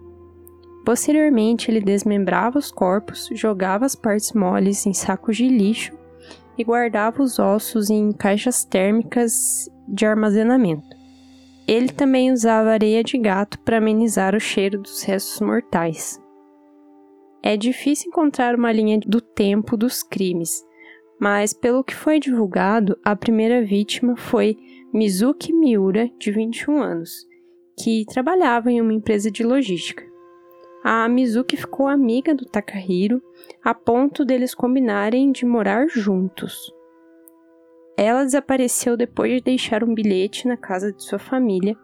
Posteriormente, 0.85 1.71
ele 1.71 1.81
desmembrava 1.81 2.59
os 2.59 2.71
corpos, 2.71 3.29
jogava 3.33 3.85
as 3.85 3.95
partes 3.95 4.33
moles 4.33 4.87
em 4.87 4.95
sacos 4.95 5.37
de 5.37 5.49
lixo 5.49 5.93
e 6.57 6.65
guardava 6.65 7.23
os 7.23 7.39
ossos 7.39 7.91
em 7.91 8.11
caixas 8.13 8.65
térmicas 8.65 9.69
de 9.87 10.07
armazenamento. 10.07 10.98
Ele 11.69 11.91
também 11.91 12.33
usava 12.33 12.71
areia 12.71 13.05
de 13.05 13.19
gato 13.19 13.59
para 13.59 13.77
amenizar 13.77 14.35
o 14.35 14.41
cheiro 14.41 14.81
dos 14.81 15.03
restos 15.03 15.39
mortais. 15.39 16.19
É 17.43 17.59
difícil 17.59 18.09
encontrar 18.09 18.55
uma 18.55 18.73
linha 18.73 18.99
do 19.07 19.21
tempo 19.21 19.77
dos 19.77 20.03
crimes, 20.03 20.65
mas 21.21 21.53
pelo 21.53 21.85
que 21.85 21.95
foi 21.95 22.19
divulgado, 22.19 22.99
a 23.05 23.15
primeira 23.15 23.63
vítima 23.63 24.17
foi 24.17 24.57
Mizuki 24.95 25.53
Miura, 25.53 26.11
de 26.19 26.31
21 26.31 26.83
anos, 26.83 27.27
que 27.79 28.07
trabalhava 28.07 28.73
em 28.73 28.81
uma 28.81 28.95
empresa 28.95 29.31
de 29.31 29.45
logística. 29.45 30.03
A 30.83 31.07
Mizuki 31.07 31.55
ficou 31.55 31.87
amiga 31.87 32.35
do 32.35 32.47
Takahiro 32.47 33.23
a 33.63 33.75
ponto 33.75 34.25
deles 34.25 34.55
combinarem 34.55 35.31
de 35.31 35.45
morar 35.45 35.87
juntos. 35.87 36.73
Ela 37.99 38.23
desapareceu 38.23 38.97
depois 38.97 39.33
de 39.33 39.41
deixar 39.41 39.83
um 39.83 39.93
bilhete 39.93 40.47
na 40.47 40.57
casa 40.57 40.93
de 40.93 41.03
sua 41.03 41.19
família, 41.19 41.77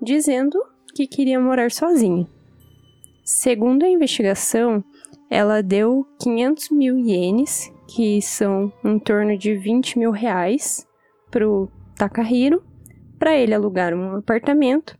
dizendo 0.00 0.58
que 0.94 1.06
queria 1.06 1.40
morar 1.40 1.70
sozinha. 1.70 2.28
Segundo 3.24 3.82
a 3.82 3.88
investigação, 3.88 4.84
ela 5.30 5.62
deu 5.62 6.06
500 6.20 6.68
mil 6.68 6.98
ienes, 6.98 7.72
que 7.88 8.20
são 8.20 8.70
em 8.84 8.98
torno 8.98 9.38
de 9.38 9.56
20 9.56 9.98
mil 9.98 10.10
reais, 10.10 10.86
para 11.30 11.48
o 11.48 11.70
Takahiro, 11.96 12.62
para 13.18 13.34
ele 13.34 13.54
alugar 13.54 13.94
um 13.94 14.16
apartamento, 14.16 14.98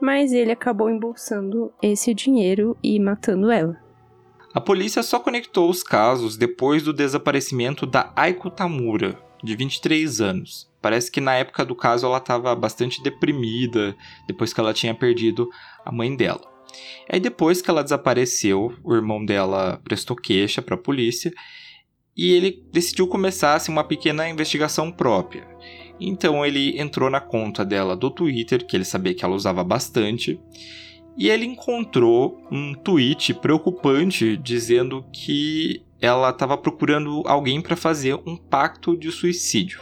mas 0.00 0.32
ele 0.32 0.52
acabou 0.52 0.88
embolsando 0.88 1.72
esse 1.82 2.14
dinheiro 2.14 2.76
e 2.80 3.00
matando 3.00 3.50
ela. 3.50 3.76
A 4.54 4.60
polícia 4.60 5.02
só 5.02 5.18
conectou 5.18 5.68
os 5.68 5.82
casos 5.82 6.36
depois 6.36 6.84
do 6.84 6.92
desaparecimento 6.92 7.84
da 7.84 8.12
Aiko 8.14 8.48
Tamura, 8.48 9.18
de 9.44 9.54
23 9.54 10.20
anos. 10.20 10.70
Parece 10.80 11.10
que 11.10 11.20
na 11.20 11.34
época 11.34 11.64
do 11.64 11.74
caso 11.74 12.06
ela 12.06 12.18
estava 12.18 12.54
bastante 12.54 13.02
deprimida 13.02 13.96
depois 14.26 14.52
que 14.52 14.60
ela 14.60 14.74
tinha 14.74 14.94
perdido 14.94 15.48
a 15.84 15.92
mãe 15.92 16.14
dela. 16.16 16.42
Aí 17.08 17.20
depois 17.20 17.62
que 17.62 17.70
ela 17.70 17.82
desapareceu, 17.82 18.74
o 18.82 18.94
irmão 18.94 19.24
dela 19.24 19.80
prestou 19.84 20.16
queixa 20.16 20.60
para 20.60 20.74
a 20.74 20.78
polícia 20.78 21.32
e 22.16 22.32
ele 22.32 22.64
decidiu 22.72 23.06
começar 23.06 23.54
assim, 23.54 23.72
uma 23.72 23.84
pequena 23.84 24.28
investigação 24.28 24.90
própria. 24.90 25.46
Então 26.00 26.44
ele 26.44 26.78
entrou 26.80 27.10
na 27.10 27.20
conta 27.20 27.64
dela 27.64 27.96
do 27.96 28.10
Twitter, 28.10 28.66
que 28.66 28.76
ele 28.76 28.84
sabia 28.84 29.14
que 29.14 29.24
ela 29.24 29.34
usava 29.34 29.62
bastante, 29.62 30.40
e 31.16 31.28
ele 31.28 31.44
encontrou 31.44 32.42
um 32.50 32.74
tweet 32.74 33.34
preocupante 33.34 34.36
dizendo 34.36 35.04
que 35.12 35.82
ela 36.04 36.30
estava 36.30 36.56
procurando 36.56 37.22
alguém 37.26 37.60
para 37.60 37.74
fazer 37.74 38.14
um 38.26 38.36
pacto 38.36 38.96
de 38.96 39.10
suicídio. 39.10 39.80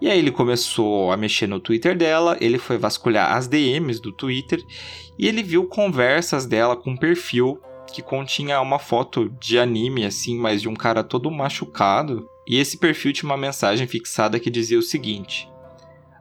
E 0.00 0.10
aí 0.10 0.18
ele 0.18 0.32
começou 0.32 1.12
a 1.12 1.16
mexer 1.16 1.46
no 1.46 1.60
Twitter 1.60 1.96
dela, 1.96 2.36
ele 2.40 2.58
foi 2.58 2.76
vasculhar 2.76 3.36
as 3.36 3.46
DMs 3.46 4.02
do 4.02 4.10
Twitter 4.10 4.60
e 5.16 5.28
ele 5.28 5.44
viu 5.44 5.64
conversas 5.66 6.44
dela 6.44 6.76
com 6.76 6.90
um 6.90 6.96
perfil 6.96 7.60
que 7.92 8.02
continha 8.02 8.60
uma 8.60 8.80
foto 8.80 9.28
de 9.38 9.60
anime 9.60 10.04
assim, 10.04 10.36
mas 10.36 10.60
de 10.60 10.68
um 10.68 10.74
cara 10.74 11.04
todo 11.04 11.30
machucado. 11.30 12.28
E 12.48 12.58
esse 12.58 12.78
perfil 12.78 13.12
tinha 13.12 13.30
uma 13.30 13.36
mensagem 13.36 13.86
fixada 13.86 14.40
que 14.40 14.50
dizia 14.50 14.78
o 14.78 14.82
seguinte: 14.82 15.48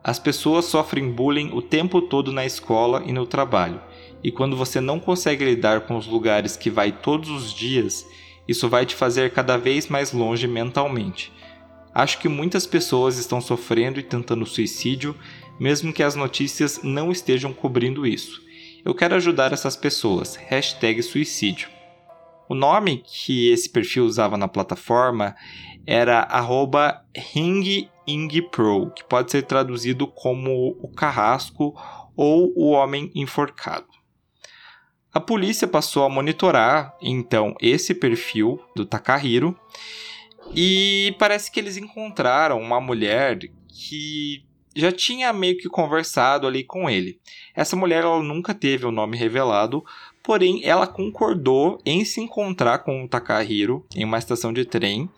As 0.03 0.19
pessoas 0.19 0.65
sofrem 0.65 1.11
bullying 1.11 1.49
o 1.51 1.61
tempo 1.61 2.03
todo 2.03 2.31
na 2.31 2.45
escola 2.45 3.01
e 3.03 3.11
no 3.11 3.25
trabalho. 3.25 3.81
E 4.23 4.31
quando 4.31 4.55
você 4.55 4.79
não 4.79 4.99
consegue 4.99 5.43
lidar 5.43 5.81
com 5.81 5.97
os 5.97 6.05
lugares 6.05 6.55
que 6.55 6.69
vai 6.69 6.91
todos 6.91 7.29
os 7.29 7.51
dias, 7.51 8.05
isso 8.47 8.67
vai 8.69 8.85
te 8.85 8.95
fazer 8.95 9.31
cada 9.31 9.57
vez 9.57 9.87
mais 9.87 10.11
longe 10.11 10.47
mentalmente. 10.47 11.31
Acho 11.93 12.19
que 12.19 12.29
muitas 12.29 12.65
pessoas 12.65 13.17
estão 13.17 13.41
sofrendo 13.41 13.99
e 13.99 14.03
tentando 14.03 14.45
suicídio, 14.45 15.15
mesmo 15.59 15.91
que 15.91 16.01
as 16.01 16.15
notícias 16.15 16.81
não 16.83 17.11
estejam 17.11 17.53
cobrindo 17.53 18.07
isso. 18.07 18.41
Eu 18.83 18.95
quero 18.95 19.15
ajudar 19.15 19.53
essas 19.53 19.75
pessoas. 19.75 20.35
Hashtag 20.35 21.03
suicídio. 21.03 21.69
O 22.49 22.55
nome 22.55 23.03
que 23.05 23.49
esse 23.51 23.69
perfil 23.69 24.05
usava 24.05 24.37
na 24.37 24.47
plataforma 24.47 25.35
era 25.85 26.27
@ringingpro, 27.15 28.91
que 28.95 29.03
pode 29.03 29.31
ser 29.31 29.43
traduzido 29.43 30.07
como 30.07 30.75
o 30.81 30.87
carrasco 30.89 31.73
ou 32.15 32.51
o 32.55 32.71
homem 32.71 33.11
enforcado. 33.13 33.90
A 35.13 35.19
polícia 35.19 35.67
passou 35.67 36.05
a 36.05 36.09
monitorar 36.09 36.95
então 37.01 37.53
esse 37.59 37.93
perfil 37.93 38.59
do 38.75 38.85
Takahiro 38.85 39.57
e 40.55 41.13
parece 41.19 41.51
que 41.51 41.59
eles 41.59 41.75
encontraram 41.75 42.59
uma 42.59 42.79
mulher 42.79 43.37
que 43.67 44.45
já 44.73 44.89
tinha 44.89 45.33
meio 45.33 45.57
que 45.57 45.67
conversado 45.67 46.47
ali 46.47 46.63
com 46.63 46.89
ele. 46.89 47.19
Essa 47.53 47.75
mulher 47.75 48.03
ela 48.03 48.23
nunca 48.23 48.53
teve 48.53 48.85
o 48.85 48.91
nome 48.91 49.17
revelado, 49.17 49.83
porém 50.23 50.61
ela 50.63 50.87
concordou 50.87 51.81
em 51.85 52.05
se 52.05 52.21
encontrar 52.21 52.79
com 52.79 53.03
o 53.03 53.07
Takahiro 53.07 53.85
em 53.93 54.05
uma 54.05 54.17
estação 54.17 54.53
de 54.53 54.63
trem 54.63 55.09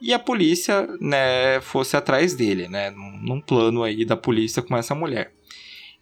e 0.00 0.12
a 0.12 0.18
polícia, 0.18 0.86
né, 1.00 1.60
fosse 1.60 1.96
atrás 1.96 2.34
dele, 2.34 2.68
né, 2.68 2.90
num 2.90 3.40
plano 3.40 3.82
aí 3.82 4.04
da 4.04 4.16
polícia 4.16 4.60
com 4.60 4.76
essa 4.76 4.94
mulher. 4.94 5.35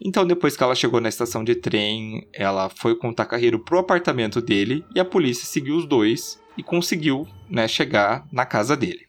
Então, 0.07 0.27
depois 0.27 0.55
que 0.55 0.63
ela 0.63 0.75
chegou 0.75 1.01
na 1.01 1.09
estação 1.09 1.43
de 1.43 1.55
trem, 1.55 2.29
ela 2.31 2.69
foi 2.69 2.95
com 2.95 3.09
o 3.09 3.15
Takahiro 3.15 3.59
pro 3.59 3.79
apartamento 3.79 4.39
dele 4.43 4.85
e 4.95 5.01
a 5.01 5.05
polícia 5.05 5.47
seguiu 5.47 5.77
os 5.77 5.87
dois 5.87 6.39
e 6.59 6.63
conseguiu 6.63 7.27
né, 7.49 7.67
chegar 7.67 8.27
na 8.31 8.45
casa 8.45 8.77
dele. 8.77 9.07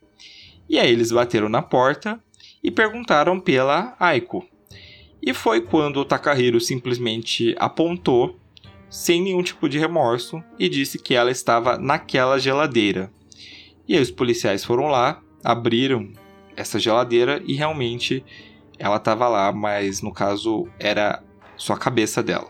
E 0.70 0.80
aí 0.80 0.90
eles 0.90 1.12
bateram 1.12 1.50
na 1.50 1.62
porta 1.62 2.18
e 2.64 2.72
perguntaram 2.72 3.42
pela 3.42 3.94
Aiko. 4.00 4.48
E 5.22 5.34
foi 5.34 5.60
quando 5.60 5.98
o 5.98 6.06
Takahiro 6.06 6.62
simplesmente 6.62 7.54
apontou, 7.60 8.40
sem 8.90 9.22
nenhum 9.22 9.44
tipo 9.44 9.68
de 9.68 9.78
remorso, 9.78 10.42
e 10.58 10.70
disse 10.70 10.98
que 10.98 11.14
ela 11.14 11.30
estava 11.30 11.78
naquela 11.78 12.40
geladeira. 12.40 13.12
E 13.86 13.96
aí 13.96 14.02
os 14.02 14.12
policiais 14.12 14.64
foram 14.64 14.88
lá, 14.88 15.22
abriram 15.44 16.14
essa 16.56 16.80
geladeira 16.80 17.44
e 17.46 17.54
realmente 17.54 18.24
ela 18.78 18.98
estava 18.98 19.28
lá, 19.28 19.52
mas 19.52 20.02
no 20.02 20.12
caso 20.12 20.68
era 20.80 21.24
só 21.58 21.74
a 21.74 21.78
cabeça 21.78 22.22
dela. 22.22 22.50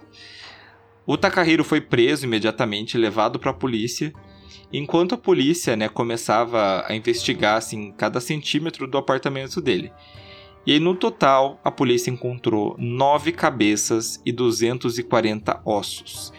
O 1.06 1.18
Takahiro 1.18 1.64
foi 1.64 1.80
preso 1.80 2.26
imediatamente, 2.26 2.98
levado 2.98 3.38
para 3.38 3.52
a 3.52 3.54
polícia. 3.54 4.12
Enquanto 4.74 5.14
a 5.14 5.18
polícia 5.18 5.76
né, 5.76 5.88
começava 5.88 6.84
a 6.88 6.96
investigar 6.96 7.58
assim, 7.58 7.92
cada 7.92 8.20
centímetro 8.20 8.88
do 8.88 8.98
apartamento 8.98 9.62
dele. 9.62 9.92
E 10.66 10.74
aí, 10.74 10.80
no 10.80 10.96
total, 10.96 11.60
a 11.64 11.70
polícia 11.70 12.10
encontrou 12.10 12.76
nove 12.80 13.32
cabeças 13.32 14.20
e 14.26 14.32
240 14.32 15.62
ossos. 15.64 16.34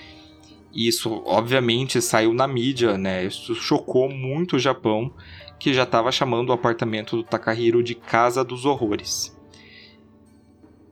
Isso, 0.75 1.23
obviamente, 1.25 2.03
saiu 2.03 2.35
na 2.35 2.49
mídia, 2.49 2.99
né? 2.99 3.25
Isso 3.25 3.55
chocou 3.55 4.11
muito 4.11 4.57
o 4.57 4.59
Japão, 4.59 5.15
que 5.61 5.73
já 5.73 5.85
estava 5.85 6.11
chamando 6.11 6.51
o 6.51 6.53
apartamento 6.53 7.17
do 7.17 7.23
Takahiro 7.23 7.85
de 7.85 7.95
Casa 7.95 8.43
dos 8.43 8.65
Horrores 8.65 9.36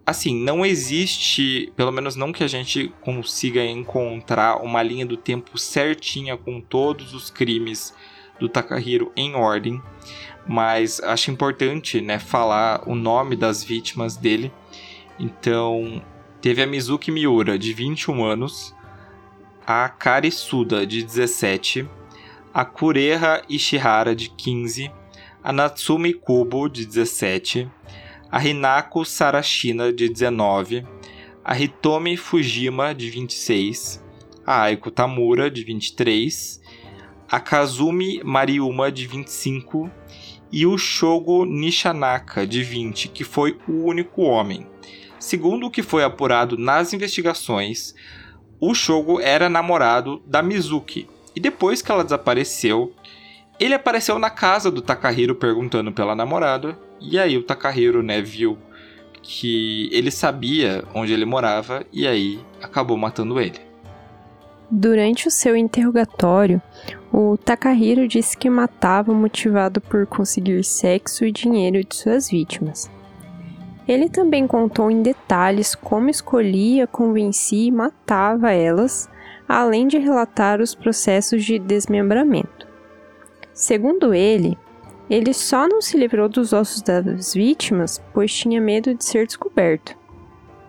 assim, 0.07 0.35
não 0.35 0.65
existe, 0.65 1.73
pelo 1.77 1.91
menos 1.91 2.17
não 2.17 2.33
que 2.33 2.45
a 2.45 2.49
gente 2.49 2.93
consiga 3.01 3.65
encontrar 3.65 4.63
uma 4.63 4.83
linha 4.83 5.07
do 5.07 5.17
tempo 5.17 5.57
certinha 5.59 6.37
com 6.37 6.61
todos 6.61 7.15
os 7.15 7.31
crimes 7.31 7.95
do 8.39 8.49
Takahiro 8.49 9.13
em 9.17 9.35
ordem, 9.35 9.81
mas 10.47 11.01
acho 11.01 11.31
importante, 11.31 12.01
né, 12.01 12.19
falar 12.19 12.83
o 12.87 12.95
nome 12.95 13.37
das 13.37 13.65
vítimas 13.65 14.17
dele. 14.17 14.53
Então, 15.19 16.03
teve 16.41 16.63
a 16.63 16.67
Mizuki 16.67 17.11
Miura, 17.11 17.59
de 17.59 17.73
21 17.73 18.25
anos, 18.25 18.75
a 19.67 19.89
Kari 19.89 20.31
Suda, 20.31 20.87
de 20.87 21.03
17, 21.03 21.89
a 22.53 22.65
Kureha 22.65 23.43
Ishihara, 23.49 24.15
de 24.15 24.29
15, 24.29 24.93
a 25.43 25.53
Natsumi 25.53 26.13
Kubo, 26.13 26.69
de 26.69 26.85
17, 26.85 27.71
a 28.35 28.45
Hinako 28.45 29.05
Sarashina, 29.05 29.93
de 29.93 30.09
19, 30.09 30.85
a 31.45 31.57
Hitomi 31.57 32.17
Fujima, 32.17 32.93
de 32.93 33.09
26, 33.09 34.05
a 34.45 34.63
Aiko 34.63 34.91
Tamura, 34.91 35.49
de 35.49 35.63
23, 35.63 36.61
a 37.31 37.39
Kazumi 37.39 38.21
Mariuma, 38.25 38.91
de 38.91 39.07
25, 39.07 39.89
e 40.51 40.67
o 40.67 40.77
Shogo 40.77 41.45
Nishanaka, 41.45 42.45
de 42.45 42.65
20, 42.65 43.07
que 43.07 43.23
foi 43.23 43.57
o 43.69 43.85
único 43.85 44.23
homem. 44.23 44.67
Segundo 45.21 45.67
o 45.67 45.71
que 45.71 45.85
foi 45.85 46.03
apurado 46.03 46.59
nas 46.59 46.93
investigações, 46.93 47.95
o 48.59 48.75
Shogo 48.75 49.21
era 49.21 49.49
namorado 49.49 50.21
da 50.27 50.43
Mizuki, 50.43 51.09
e 51.37 51.39
depois 51.39 51.81
que 51.81 51.93
ela 51.93 52.03
desapareceu, 52.03 52.93
ele 53.61 53.75
apareceu 53.75 54.19
na 54.19 54.29
casa 54.29 54.73
do 54.73 54.83
Takahiro 54.83 55.37
perguntando 55.37 55.93
pela 55.93 56.17
namorada, 56.17 56.77
e 57.11 57.19
aí 57.19 57.37
o 57.37 57.43
Takahiro, 57.43 58.03
né, 58.03 58.21
viu 58.21 58.59
que 59.23 59.89
ele 59.93 60.11
sabia 60.11 60.85
onde 60.95 61.13
ele 61.13 61.25
morava 61.25 61.85
e 61.93 62.07
aí 62.07 62.39
acabou 62.63 62.97
matando 62.97 63.41
ele. 63.41 63.59
Durante 64.71 65.29
o 65.29 65.31
seu 65.31 65.57
interrogatório, 65.57 66.61
o 67.13 67.37
Takahiro 67.37 68.09
disse 68.09 68.37
que 68.37 68.51
matava 68.51 69.13
motivado 69.15 69.81
por 69.81 70.07
conseguir 70.07 70.65
sexo 70.65 71.25
e 71.25 71.33
dinheiro 71.33 71.83
de 71.85 71.95
suas 71.95 72.29
vítimas. 72.29 72.91
Ele 73.87 74.09
também 74.09 74.47
contou 74.47 74.91
em 74.91 75.03
detalhes 75.03 75.75
como 75.75 76.09
escolhia, 76.09 76.87
convencia 76.87 77.69
e 77.69 77.71
matava 77.71 78.51
elas, 78.51 79.09
além 79.47 79.87
de 79.87 79.99
relatar 79.99 80.61
os 80.61 80.75
processos 80.75 81.45
de 81.45 81.59
desmembramento. 81.59 82.67
Segundo 83.53 84.15
ele, 84.15 84.59
ele 85.15 85.33
só 85.33 85.69
não 85.69 85.81
se 85.81 85.97
livrou 85.97 86.29
dos 86.29 86.53
ossos 86.53 86.83
das 86.83 87.35
vítimas 87.35 88.03
pois 88.13 88.35
tinha 88.35 88.61
medo 88.61 88.93
de 88.93 89.05
ser 89.05 89.27
descoberto. 89.27 89.97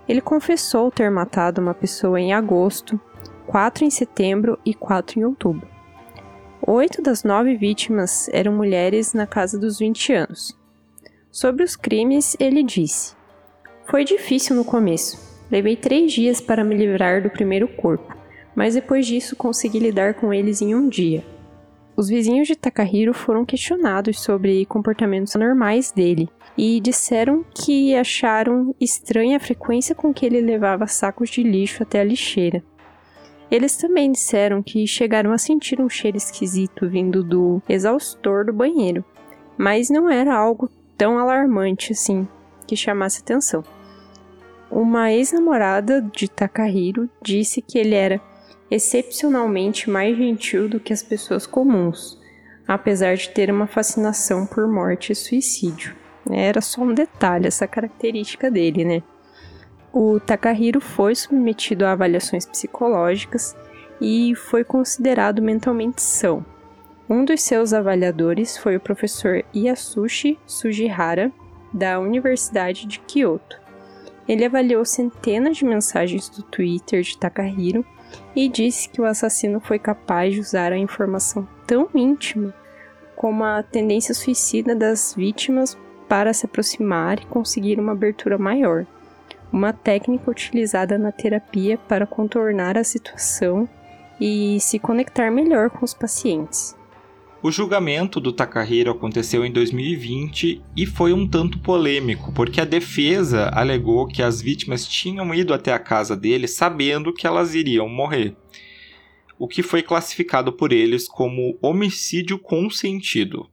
Ele 0.08 0.22
confessou 0.22 0.92
ter 0.92 1.10
matado 1.10 1.60
uma 1.60 1.74
pessoa 1.74 2.22
em 2.22 2.32
agosto, 2.32 3.00
quatro 3.48 3.84
em 3.84 3.90
setembro 3.90 4.60
e 4.64 4.72
quatro 4.72 5.20
em 5.20 5.26
outubro. 5.26 5.68
Oito 6.62 7.02
das 7.02 7.24
nove 7.24 7.56
vítimas 7.56 8.30
eram 8.32 8.54
mulheres 8.54 9.16
na 9.16 9.26
casa 9.26 9.58
dos 9.58 9.80
20 9.80 10.14
anos. 10.14 10.56
Sobre 11.32 11.64
os 11.64 11.76
crimes, 11.76 12.38
ele 12.40 12.62
disse: 12.62 13.16
Foi 13.86 14.04
difícil 14.04 14.56
no 14.56 14.64
começo. 14.64 15.18
Levei 15.50 15.76
três 15.76 16.14
dias 16.14 16.40
para 16.40 16.64
me 16.64 16.76
livrar 16.76 17.24
do 17.24 17.32
primeiro 17.32 17.68
corpo, 17.68 18.16
mas 18.56 18.76
depois 18.76 19.08
disso 19.08 19.36
consegui 19.36 19.80
lidar 19.80 20.14
com 20.14 20.32
eles 20.32 20.62
em 20.62 20.76
um 20.76 20.88
dia. 20.88 21.24
Os 21.98 22.10
vizinhos 22.10 22.48
de 22.48 22.58
Takahiro 22.58 23.14
foram 23.14 23.46
questionados 23.46 24.20
sobre 24.20 24.66
comportamentos 24.66 25.34
anormais 25.34 25.92
dele 25.92 26.30
e 26.58 26.82
disseram 26.82 27.46
que 27.54 27.96
acharam 27.96 28.76
estranha 28.82 29.38
a 29.38 29.40
frequência 29.40 29.96
com 29.96 30.14
que 30.14 30.26
ele 30.26 30.42
levava 30.42 30.88
sacos 30.88 31.30
de 31.30 31.42
lixo 31.42 31.84
até 31.84 32.02
a 32.02 32.04
lixeira. 32.04 32.62
Eles 33.50 33.78
também 33.78 34.12
disseram 34.12 34.62
que 34.62 34.86
chegaram 34.86 35.32
a 35.32 35.38
sentir 35.38 35.80
um 35.80 35.88
cheiro 35.88 36.18
esquisito 36.18 36.90
vindo 36.90 37.24
do 37.24 37.62
exaustor 37.70 38.46
do 38.46 38.52
banheiro, 38.52 39.06
mas 39.58 39.90
não 39.90 40.10
era 40.10 40.36
algo 40.36 40.70
tão 40.98 41.18
alarmante 41.18 41.94
assim 41.94 42.28
que 42.68 42.76
chamasse 42.76 43.22
atenção. 43.22 43.64
Uma 44.70 45.14
ex-namorada 45.14 46.02
de 46.02 46.28
Takahiro 46.28 47.10
disse 47.22 47.62
que 47.62 47.78
ele 47.78 47.96
era 47.96 48.20
excepcionalmente 48.70 49.90
mais 49.90 50.18
gentil 50.18 50.68
do 50.68 50.80
que 50.80 50.94
as 50.94 51.04
pessoas 51.04 51.46
comuns, 51.46 52.20
apesar 52.68 53.16
de 53.16 53.30
ter 53.30 53.52
uma 53.52 53.68
fascinação 53.68 54.46
por 54.46 54.68
morte 54.68 55.12
e 55.12 55.16
suicídio. 55.16 55.96
Era 56.30 56.62
só 56.62 56.82
um 56.82 56.94
detalhe 56.94 57.48
essa 57.48 57.68
característica 57.68 58.50
dele, 58.50 58.84
né? 58.84 59.04
O 59.94 60.20
Takahiro 60.20 60.82
foi 60.82 61.16
submetido 61.16 61.86
a 61.86 61.92
avaliações 61.92 62.46
psicológicas 62.46 63.56
e 64.02 64.34
foi 64.36 64.64
considerado 64.64 65.42
mentalmente 65.42 66.02
são. 66.02 66.46
Um 67.08 67.24
dos 67.24 67.42
seus 67.44 67.72
avaliadores 67.72 68.58
foi 68.58 68.76
o 68.76 68.80
professor 68.80 69.46
Yasushi 69.56 70.40
Sugihara, 70.46 71.32
da 71.72 72.00
Universidade 72.00 72.88
de 72.88 73.00
Kyoto. 73.00 73.62
Ele 74.28 74.44
avaliou 74.44 74.84
centenas 74.84 75.58
de 75.58 75.66
mensagens 75.66 76.30
do 76.30 76.42
Twitter 76.42 77.02
de 77.02 77.18
Takahiro 77.18 77.86
e 78.36 78.48
disse 78.48 78.90
que 78.90 79.02
o 79.02 79.06
assassino 79.06 79.60
foi 79.60 79.80
capaz 79.80 80.34
de 80.34 80.40
usar 80.40 80.72
a 80.72 80.78
informação 80.78 81.48
tão 81.66 81.90
íntima 81.94 82.54
como 83.16 83.44
a 83.44 83.64
tendência 83.64 84.14
suicida 84.14 84.76
das 84.76 85.14
vítimas 85.16 85.78
para 86.08 86.34
se 86.34 86.46
aproximar 86.46 87.20
e 87.20 87.26
conseguir 87.26 87.80
uma 87.80 87.94
abertura 87.94 88.38
maior 88.38 88.86
uma 89.56 89.72
técnica 89.72 90.30
utilizada 90.30 90.98
na 90.98 91.14
terapia 91.14 91.78
para 91.78 92.06
contornar 92.06 92.78
a 92.78 92.84
situação 92.84 93.68
e 94.20 94.60
se 94.60 94.78
conectar 94.78 95.32
melhor 95.32 95.70
com 95.70 95.86
os 95.86 95.94
pacientes. 95.94 96.76
O 97.46 97.52
julgamento 97.52 98.20
do 98.20 98.34
Takahiro 98.34 98.90
aconteceu 98.90 99.46
em 99.46 99.52
2020 99.52 100.64
e 100.76 100.86
foi 100.88 101.14
um 101.14 101.28
tanto 101.28 101.60
polêmico, 101.60 102.32
porque 102.34 102.60
a 102.60 102.66
defesa 102.66 103.52
alegou 103.54 104.08
que 104.08 104.24
as 104.24 104.42
vítimas 104.42 104.88
tinham 104.88 105.32
ido 105.32 105.54
até 105.54 105.72
a 105.72 105.78
casa 105.78 106.18
dele 106.18 106.48
sabendo 106.48 107.14
que 107.14 107.28
elas 107.28 107.54
iriam 107.54 107.88
morrer, 107.88 108.36
o 109.38 109.48
que 109.48 109.62
foi 109.62 109.84
classificado 109.84 110.52
por 110.52 110.74
eles 110.74 111.08
como 111.08 111.56
homicídio 111.62 112.40
consentido. 112.40 113.48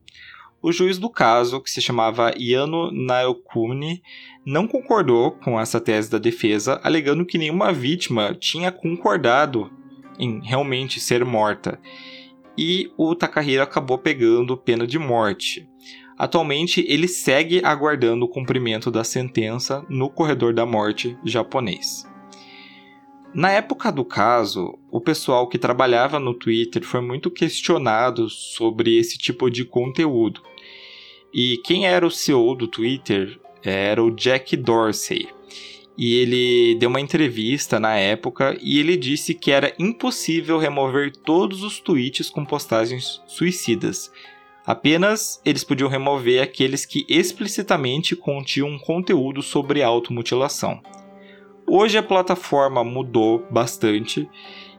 O 0.59 0.71
juiz 0.71 0.97
do 0.97 1.07
caso, 1.07 1.61
que 1.61 1.69
se 1.69 1.79
chamava 1.79 2.33
Yano 2.35 2.89
Naokuni, 2.91 4.01
não 4.43 4.67
concordou 4.67 5.33
com 5.33 5.61
essa 5.61 5.79
tese 5.79 6.09
da 6.09 6.17
defesa, 6.17 6.81
alegando 6.83 7.27
que 7.27 7.37
nenhuma 7.37 7.71
vítima 7.71 8.33
tinha 8.33 8.71
concordado 8.71 9.71
em 10.17 10.41
realmente 10.43 10.99
ser 10.99 11.23
morta. 11.23 11.79
E 12.57 12.91
o 12.97 13.15
Takahiro 13.15 13.63
acabou 13.63 13.97
pegando 13.97 14.57
pena 14.57 14.85
de 14.85 14.99
morte. 14.99 15.67
Atualmente, 16.17 16.85
ele 16.87 17.07
segue 17.07 17.61
aguardando 17.63 18.25
o 18.25 18.29
cumprimento 18.29 18.91
da 18.91 19.03
sentença 19.03 19.85
no 19.89 20.09
corredor 20.09 20.53
da 20.53 20.65
morte 20.65 21.17
japonês. 21.23 22.07
Na 23.33 23.49
época 23.49 23.91
do 23.91 24.05
caso, 24.05 24.77
o 24.91 25.01
pessoal 25.01 25.49
que 25.49 25.57
trabalhava 25.57 26.19
no 26.19 26.35
Twitter 26.35 26.83
foi 26.83 27.01
muito 27.01 27.31
questionado 27.31 28.29
sobre 28.29 28.95
esse 28.95 29.17
tipo 29.17 29.49
de 29.49 29.65
conteúdo. 29.65 30.39
E 31.33 31.57
quem 31.65 31.87
era 31.87 32.05
o 32.05 32.11
CEO 32.11 32.53
do 32.53 32.67
Twitter 32.67 33.39
era 33.63 34.03
o 34.03 34.11
Jack 34.11 34.55
Dorsey. 34.55 35.27
E 35.97 36.15
ele 36.15 36.75
deu 36.75 36.89
uma 36.89 36.99
entrevista 36.99 37.79
na 37.79 37.95
época 37.95 38.57
e 38.61 38.79
ele 38.79 38.97
disse 38.97 39.33
que 39.33 39.51
era 39.51 39.73
impossível 39.77 40.57
remover 40.57 41.11
todos 41.11 41.63
os 41.63 41.79
tweets 41.79 42.29
com 42.29 42.43
postagens 42.43 43.21
suicidas. 43.27 44.11
Apenas 44.65 45.41
eles 45.45 45.63
podiam 45.63 45.89
remover 45.89 46.41
aqueles 46.41 46.85
que 46.85 47.05
explicitamente 47.07 48.15
continham 48.15 48.79
conteúdo 48.79 49.41
sobre 49.41 49.83
automutilação. 49.83 50.81
Hoje 51.67 51.97
a 51.97 52.03
plataforma 52.03 52.83
mudou 52.83 53.45
bastante 53.51 54.27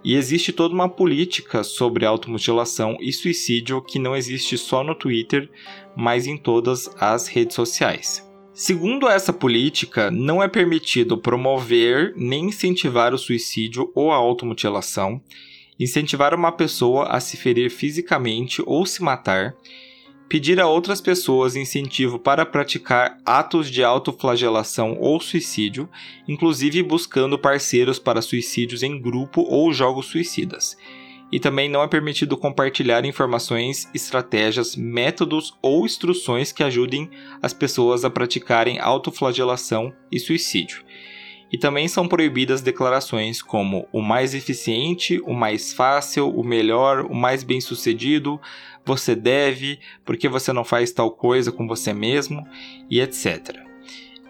e 0.03 0.15
existe 0.15 0.53
toda 0.53 0.75
uma 0.75 0.89
política 0.89 1.63
sobre 1.63 2.05
automutilação 2.05 2.97
e 3.01 3.13
suicídio 3.13 3.81
que 3.83 3.99
não 3.99 4.17
existe 4.17 4.59
só 4.59 4.83
no 4.83 4.95
Twitter, 4.95 5.51
mas 5.97 6.27
em 6.27 6.37
todas 6.37 6.91
as 7.01 7.27
redes 7.27 7.55
sociais. 7.55 8.34
Segundo 8.55 9.09
essa 9.09 9.33
política, 9.33 10.13
não 10.13 10.41
é 10.41 10.47
permitido 10.47 11.19
promover 11.19 12.15
nem 12.17 12.47
incentivar 12.47 13.13
o 13.13 13.19
suicídio 13.19 13.91
ou 13.97 14.13
a 14.13 14.17
automutilação, 14.17 15.21
incentivar 15.79 16.33
uma 16.33 16.53
pessoa 16.53 17.07
a 17.07 17.19
se 17.19 17.37
ferir 17.37 17.69
fisicamente 17.69 18.63
ou 18.65 18.87
se 18.87 19.03
matar, 19.03 19.57
pedir 20.29 20.61
a 20.61 20.69
outras 20.69 21.01
pessoas 21.01 21.57
incentivo 21.57 22.17
para 22.17 22.47
praticar 22.47 23.19
atos 23.27 23.69
de 23.69 23.83
autoflagelação 23.83 24.97
ou 25.01 25.19
suicídio, 25.19 25.89
inclusive 26.29 26.81
buscando 26.81 27.37
parceiros 27.37 27.99
para 27.99 28.23
suicídios 28.23 28.85
em 28.85 29.01
grupo 29.01 29.43
ou 29.43 29.73
jogos 29.73 30.07
suicidas. 30.07 30.77
E 31.33 31.41
também 31.41 31.69
não 31.69 31.83
é 31.83 31.89
permitido 31.89 32.37
compartilhar 32.37 33.05
informações, 33.05 33.89
estratégias, 33.95 34.77
métodos 34.77 35.57
ou 35.61 35.85
instruções 35.85 36.53
que 36.53 36.63
ajudem 36.63 37.11
as 37.43 37.53
pessoas 37.53 38.05
a 38.05 38.11
praticarem 38.11 38.79
autoflagelação 38.79 39.93
e 40.13 40.21
suicídio. 40.21 40.85
E 41.53 41.59
também 41.59 41.87
são 41.87 42.09
proibidas 42.09 42.63
declarações 42.63 43.41
como 43.41 43.87
o 43.93 44.01
mais 44.01 44.35
eficiente, 44.35 45.21
o 45.25 45.33
mais 45.33 45.73
fácil, 45.73 46.29
o 46.29 46.43
melhor, 46.43 47.07
o 47.07 47.15
mais 47.15 47.45
bem-sucedido, 47.45 48.41
você 48.85 49.15
deve, 49.15 49.79
porque 50.05 50.29
você 50.29 50.53
não 50.53 50.65
faz 50.65 50.91
tal 50.93 51.11
coisa 51.11 51.53
com 51.53 51.67
você 51.67 51.93
mesmo 51.93 52.47
e 52.91 53.01
etc. 53.01 53.57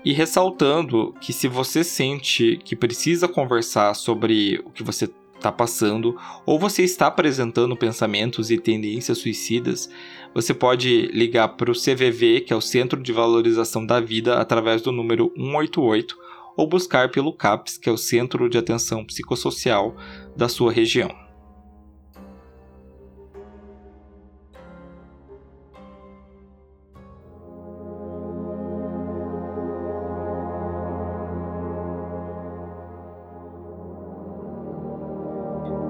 E 0.05 0.13
ressaltando 0.13 1.15
que 1.19 1.33
se 1.33 1.49
você 1.49 1.83
sente 1.83 2.59
que 2.63 2.77
precisa 2.77 3.27
conversar 3.27 3.95
sobre 3.95 4.61
o 4.65 4.71
que 4.71 4.83
você 4.83 5.09
está 5.45 5.53
passando 5.53 6.17
ou 6.47 6.59
você 6.59 6.83
está 6.83 7.07
apresentando 7.07 7.77
pensamentos 7.77 8.51
e 8.51 8.59
tendências 8.59 9.19
suicidas, 9.19 9.91
você 10.35 10.55
pode 10.55 11.09
ligar 11.09 11.49
para 11.49 11.71
o 11.71 11.75
CVV, 11.75 12.41
que 12.41 12.53
é 12.53 12.57
o 12.57 12.61
Centro 12.61 13.03
de 13.03 13.13
Valorização 13.13 13.85
da 13.85 14.01
Vida, 14.01 14.41
através 14.41 14.81
do 14.81 14.91
número 14.91 15.31
188 15.37 16.17
ou 16.57 16.69
buscar 16.69 17.11
pelo 17.11 17.33
CAPS, 17.33 17.77
que 17.77 17.89
é 17.89 17.93
o 17.93 17.97
Centro 17.97 18.49
de 18.49 18.57
Atenção 18.57 19.05
Psicossocial 19.05 19.97
da 20.37 20.49
sua 20.49 20.73
região. 20.73 21.24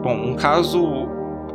Bom, 0.05 0.33
um 0.33 0.37
caso 0.37 0.85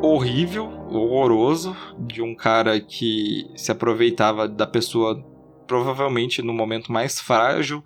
horrível, 0.02 0.66
horroroso, 0.90 1.78
de 2.00 2.20
um 2.24 2.34
cara 2.34 2.82
que 2.82 3.46
se 3.56 3.72
aproveitava 3.72 4.48
da 4.48 4.66
pessoa, 4.66 5.24
provavelmente 5.68 6.42
no 6.42 6.52
momento 6.52 6.92
mais 6.92 7.20
frágil 7.20 7.84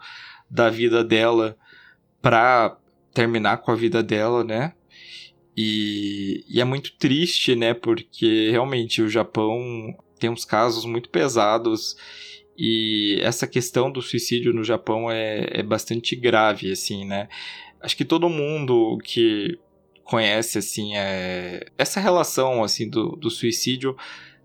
da 0.49 0.69
vida 0.69 1.03
dela, 1.03 1.57
para 2.21 2.77
terminar 3.13 3.57
com 3.57 3.71
a 3.71 3.75
vida 3.75 4.01
dela, 4.01 4.41
né? 4.41 4.71
E, 5.55 6.45
e, 6.47 6.61
é 6.61 6.63
muito 6.63 6.97
triste, 6.97 7.57
né? 7.57 7.73
Porque 7.73 8.49
realmente 8.49 9.01
o 9.01 9.09
Japão 9.09 9.59
tem 10.17 10.29
uns 10.29 10.45
casos 10.45 10.85
muito 10.85 11.09
pesados 11.09 11.97
e 12.57 13.19
essa 13.21 13.45
questão 13.45 13.91
do 13.91 14.01
suicídio 14.01 14.53
no 14.53 14.63
Japão 14.63 15.11
é, 15.11 15.59
é 15.59 15.61
bastante 15.61 16.15
grave, 16.15 16.71
assim, 16.71 17.03
né? 17.03 17.27
Acho 17.81 17.97
que 17.97 18.05
todo 18.05 18.29
mundo 18.29 18.97
que 19.03 19.59
conhece, 20.03 20.57
assim, 20.57 20.95
é, 20.95 21.65
essa 21.77 21.99
relação, 21.99 22.63
assim, 22.63 22.89
do, 22.89 23.15
do 23.15 23.29
suicídio 23.29 23.95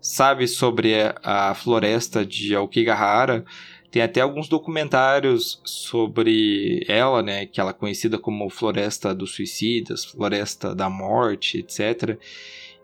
sabe 0.01 0.47
sobre 0.47 0.93
a 1.23 1.53
floresta 1.53 2.25
de 2.25 2.55
Aokigahara. 2.55 3.43
Tem 3.91 4.01
até 4.01 4.21
alguns 4.21 4.47
documentários 4.47 5.59
sobre 5.65 6.85
ela, 6.87 7.23
né? 7.23 7.45
Que 7.45 7.59
ela 7.59 7.71
é 7.71 7.73
conhecida 7.73 8.19
como 8.19 8.49
Floresta 8.49 9.15
dos 9.15 9.33
Suicidas, 9.33 10.05
Floresta 10.05 10.75
da 10.75 10.89
Morte, 10.89 11.57
etc 11.57 12.19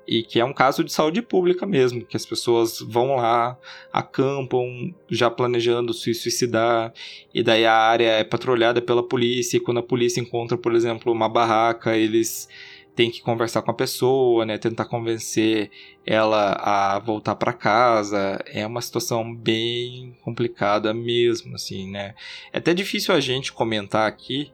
e 0.07 0.23
que 0.23 0.39
é 0.39 0.45
um 0.45 0.53
caso 0.53 0.83
de 0.83 0.91
saúde 0.91 1.21
pública 1.21 1.65
mesmo, 1.65 2.05
que 2.05 2.15
as 2.15 2.25
pessoas 2.25 2.79
vão 2.79 3.15
lá, 3.15 3.57
acampam 3.91 4.93
já 5.09 5.29
planejando 5.29 5.93
se 5.93 6.13
suicidar, 6.13 6.93
e 7.33 7.41
daí 7.41 7.65
a 7.65 7.75
área 7.75 8.07
é 8.07 8.23
patrulhada 8.23 8.81
pela 8.81 9.01
polícia, 9.01 9.57
e 9.57 9.59
quando 9.59 9.79
a 9.79 9.83
polícia 9.83 10.21
encontra, 10.21 10.57
por 10.57 10.73
exemplo, 10.73 11.11
uma 11.11 11.29
barraca, 11.29 11.95
eles 11.97 12.47
têm 12.95 13.11
que 13.11 13.21
conversar 13.21 13.61
com 13.61 13.71
a 13.71 13.73
pessoa, 13.73 14.45
né, 14.45 14.57
tentar 14.57 14.85
convencer 14.85 15.69
ela 16.05 16.53
a 16.53 16.97
voltar 16.99 17.35
para 17.35 17.51
casa. 17.51 18.41
É 18.45 18.65
uma 18.65 18.81
situação 18.81 19.35
bem 19.35 20.17
complicada 20.23 20.93
mesmo, 20.93 21.55
assim, 21.55 21.91
né? 21.91 22.15
É 22.53 22.57
até 22.57 22.73
difícil 22.73 23.13
a 23.13 23.19
gente 23.19 23.51
comentar 23.51 24.07
aqui, 24.07 24.49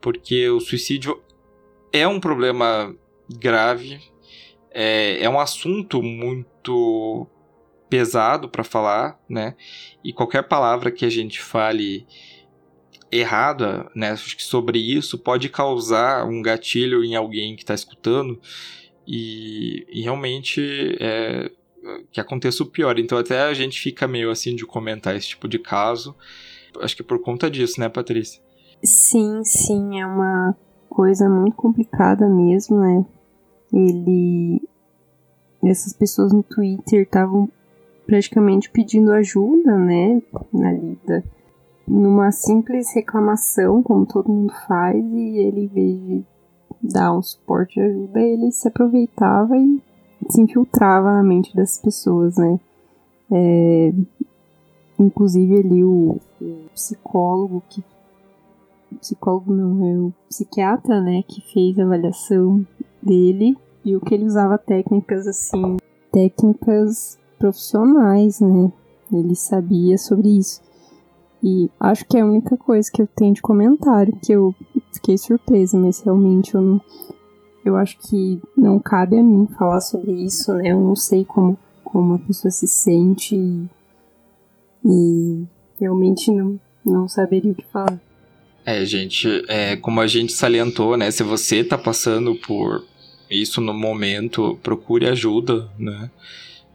porque 0.00 0.48
o 0.48 0.60
suicídio 0.60 1.20
é 1.92 2.06
um 2.06 2.20
problema 2.20 2.94
grave, 3.28 4.00
é, 4.74 5.22
é 5.22 5.28
um 5.28 5.38
assunto 5.38 6.02
muito 6.02 7.26
pesado 7.88 8.48
para 8.48 8.64
falar, 8.64 9.20
né? 9.28 9.54
E 10.02 10.12
qualquer 10.12 10.42
palavra 10.48 10.90
que 10.90 11.04
a 11.04 11.10
gente 11.10 11.40
fale 11.40 12.06
errada, 13.10 13.90
né, 13.94 14.16
sobre 14.16 14.78
isso 14.78 15.18
pode 15.18 15.50
causar 15.50 16.24
um 16.24 16.40
gatilho 16.40 17.04
em 17.04 17.14
alguém 17.14 17.54
que 17.54 17.62
está 17.62 17.74
escutando 17.74 18.40
e, 19.06 19.86
e 19.90 20.00
realmente 20.00 20.96
é, 20.98 21.50
que 22.10 22.18
aconteça 22.18 22.62
o 22.62 22.66
pior. 22.66 22.98
Então 22.98 23.18
até 23.18 23.42
a 23.42 23.52
gente 23.52 23.78
fica 23.78 24.08
meio 24.08 24.30
assim 24.30 24.56
de 24.56 24.64
comentar 24.64 25.14
esse 25.14 25.28
tipo 25.28 25.46
de 25.46 25.58
caso. 25.58 26.16
Acho 26.80 26.96
que 26.96 27.02
por 27.02 27.20
conta 27.20 27.50
disso, 27.50 27.78
né, 27.78 27.90
Patrícia? 27.90 28.42
Sim, 28.82 29.44
sim, 29.44 30.00
é 30.00 30.06
uma 30.06 30.56
coisa 30.88 31.28
muito 31.28 31.54
complicada 31.54 32.26
mesmo, 32.26 32.80
né? 32.80 33.04
Ele 33.72 34.60
essas 35.62 35.92
pessoas 35.92 36.32
no 36.32 36.42
Twitter 36.42 37.02
estavam 37.02 37.48
praticamente 38.06 38.68
pedindo 38.68 39.12
ajuda, 39.12 39.78
né, 39.78 40.20
na 40.52 40.72
lida, 40.72 41.24
numa 41.86 42.32
simples 42.32 42.92
reclamação, 42.94 43.82
como 43.82 44.04
todo 44.04 44.32
mundo 44.32 44.52
faz, 44.66 44.96
e 44.96 45.38
ele, 45.38 45.62
em 45.62 45.66
vez 45.68 46.00
de 46.00 46.24
dar 46.82 47.16
um 47.16 47.22
suporte 47.22 47.74
de 47.74 47.80
ajuda, 47.80 48.20
ele 48.20 48.50
se 48.50 48.66
aproveitava 48.66 49.56
e 49.56 49.80
se 50.28 50.40
infiltrava 50.40 51.12
na 51.12 51.22
mente 51.22 51.54
das 51.54 51.78
pessoas, 51.78 52.36
né. 52.36 52.58
É, 53.30 53.92
inclusive 54.98 55.58
ali 55.58 55.84
o, 55.84 56.18
o 56.40 56.68
psicólogo 56.74 57.62
que 57.70 57.82
psicólogo 59.00 59.54
não, 59.54 59.86
é 59.86 59.98
o 59.98 60.12
psiquiatra, 60.28 61.00
né, 61.00 61.22
que 61.26 61.40
fez 61.52 61.78
a 61.78 61.84
avaliação 61.84 62.66
dele, 63.02 63.56
viu 63.84 64.00
que 64.00 64.14
ele 64.14 64.24
usava 64.24 64.56
técnicas 64.56 65.26
assim, 65.26 65.76
técnicas 66.10 67.18
profissionais, 67.38 68.40
né? 68.40 68.72
Ele 69.12 69.34
sabia 69.34 69.98
sobre 69.98 70.28
isso. 70.28 70.60
E 71.42 71.68
acho 71.80 72.06
que 72.06 72.16
é 72.16 72.20
a 72.20 72.26
única 72.26 72.56
coisa 72.56 72.90
que 72.90 73.02
eu 73.02 73.06
tenho 73.06 73.34
de 73.34 73.42
comentário, 73.42 74.16
que 74.24 74.32
eu 74.32 74.54
fiquei 74.92 75.18
surpresa, 75.18 75.76
mas 75.76 76.00
realmente 76.00 76.54
eu 76.54 76.60
não. 76.60 76.80
Eu 77.64 77.76
acho 77.76 77.96
que 77.98 78.40
não 78.56 78.78
cabe 78.78 79.18
a 79.18 79.22
mim 79.22 79.48
falar 79.58 79.80
sobre 79.80 80.12
isso, 80.12 80.52
né? 80.54 80.72
Eu 80.72 80.80
não 80.80 80.96
sei 80.96 81.24
como, 81.24 81.58
como 81.84 82.14
a 82.14 82.18
pessoa 82.18 82.50
se 82.50 82.66
sente 82.66 83.36
e, 83.36 83.68
e 84.84 85.44
realmente 85.78 86.30
não, 86.30 86.58
não 86.84 87.08
saberia 87.08 87.52
o 87.52 87.54
que 87.54 87.64
falar. 87.66 88.00
É, 88.64 88.84
gente, 88.84 89.44
é, 89.48 89.76
como 89.76 90.00
a 90.00 90.06
gente 90.06 90.32
salientou, 90.32 90.96
né? 90.96 91.10
Se 91.10 91.22
você 91.22 91.64
tá 91.64 91.76
passando 91.76 92.34
por 92.36 92.84
isso 93.34 93.60
no 93.60 93.72
momento, 93.74 94.58
procure 94.62 95.06
ajuda, 95.06 95.70
né? 95.78 96.10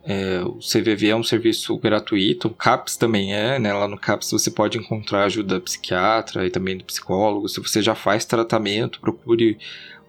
É, 0.09 0.41
o 0.41 0.59
CVV 0.59 1.09
é 1.09 1.15
um 1.17 1.23
serviço 1.23 1.77
gratuito, 1.77 2.47
o 2.47 2.53
CAPS 2.53 2.95
também 2.95 3.35
é, 3.35 3.59
né? 3.59 3.73
Lá 3.73 3.89
no 3.89 3.97
CAPS 3.97 4.31
você 4.31 4.49
pode 4.49 4.77
encontrar 4.77 5.25
ajuda 5.25 5.59
psiquiatra 5.59 6.45
e 6.45 6.49
também 6.49 6.77
do 6.77 6.85
psicólogo. 6.85 7.49
Se 7.49 7.59
você 7.59 7.81
já 7.81 7.93
faz 7.93 8.23
tratamento, 8.23 9.01
procure 9.01 9.57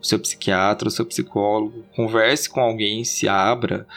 o 0.00 0.06
seu 0.06 0.20
psiquiatra, 0.20 0.86
o 0.86 0.90
seu 0.92 1.04
psicólogo, 1.04 1.84
converse 1.96 2.48
com 2.48 2.60
alguém, 2.60 3.02
se 3.02 3.28
abra, 3.28 3.88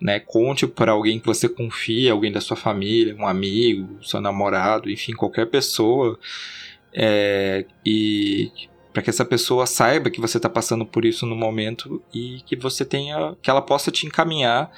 né? 0.00 0.20
Conte 0.20 0.64
para 0.66 0.92
alguém 0.92 1.18
que 1.18 1.26
você 1.26 1.48
confia, 1.48 2.12
alguém 2.12 2.30
da 2.30 2.40
sua 2.40 2.56
família, 2.56 3.16
um 3.16 3.26
amigo, 3.26 3.98
seu 4.04 4.20
namorado, 4.20 4.88
enfim, 4.88 5.12
qualquer 5.12 5.46
pessoa. 5.46 6.16
É, 6.92 7.64
e 7.84 8.50
para 8.98 9.02
que 9.04 9.10
essa 9.10 9.24
pessoa 9.24 9.64
saiba 9.64 10.10
que 10.10 10.20
você 10.20 10.38
está 10.38 10.48
passando 10.48 10.84
por 10.84 11.04
isso 11.04 11.24
no 11.24 11.36
momento 11.36 12.02
e 12.12 12.42
que 12.44 12.56
você 12.56 12.84
tenha, 12.84 13.36
que 13.40 13.48
ela 13.48 13.62
possa 13.62 13.92
te 13.92 14.08
encaminhar 14.08 14.72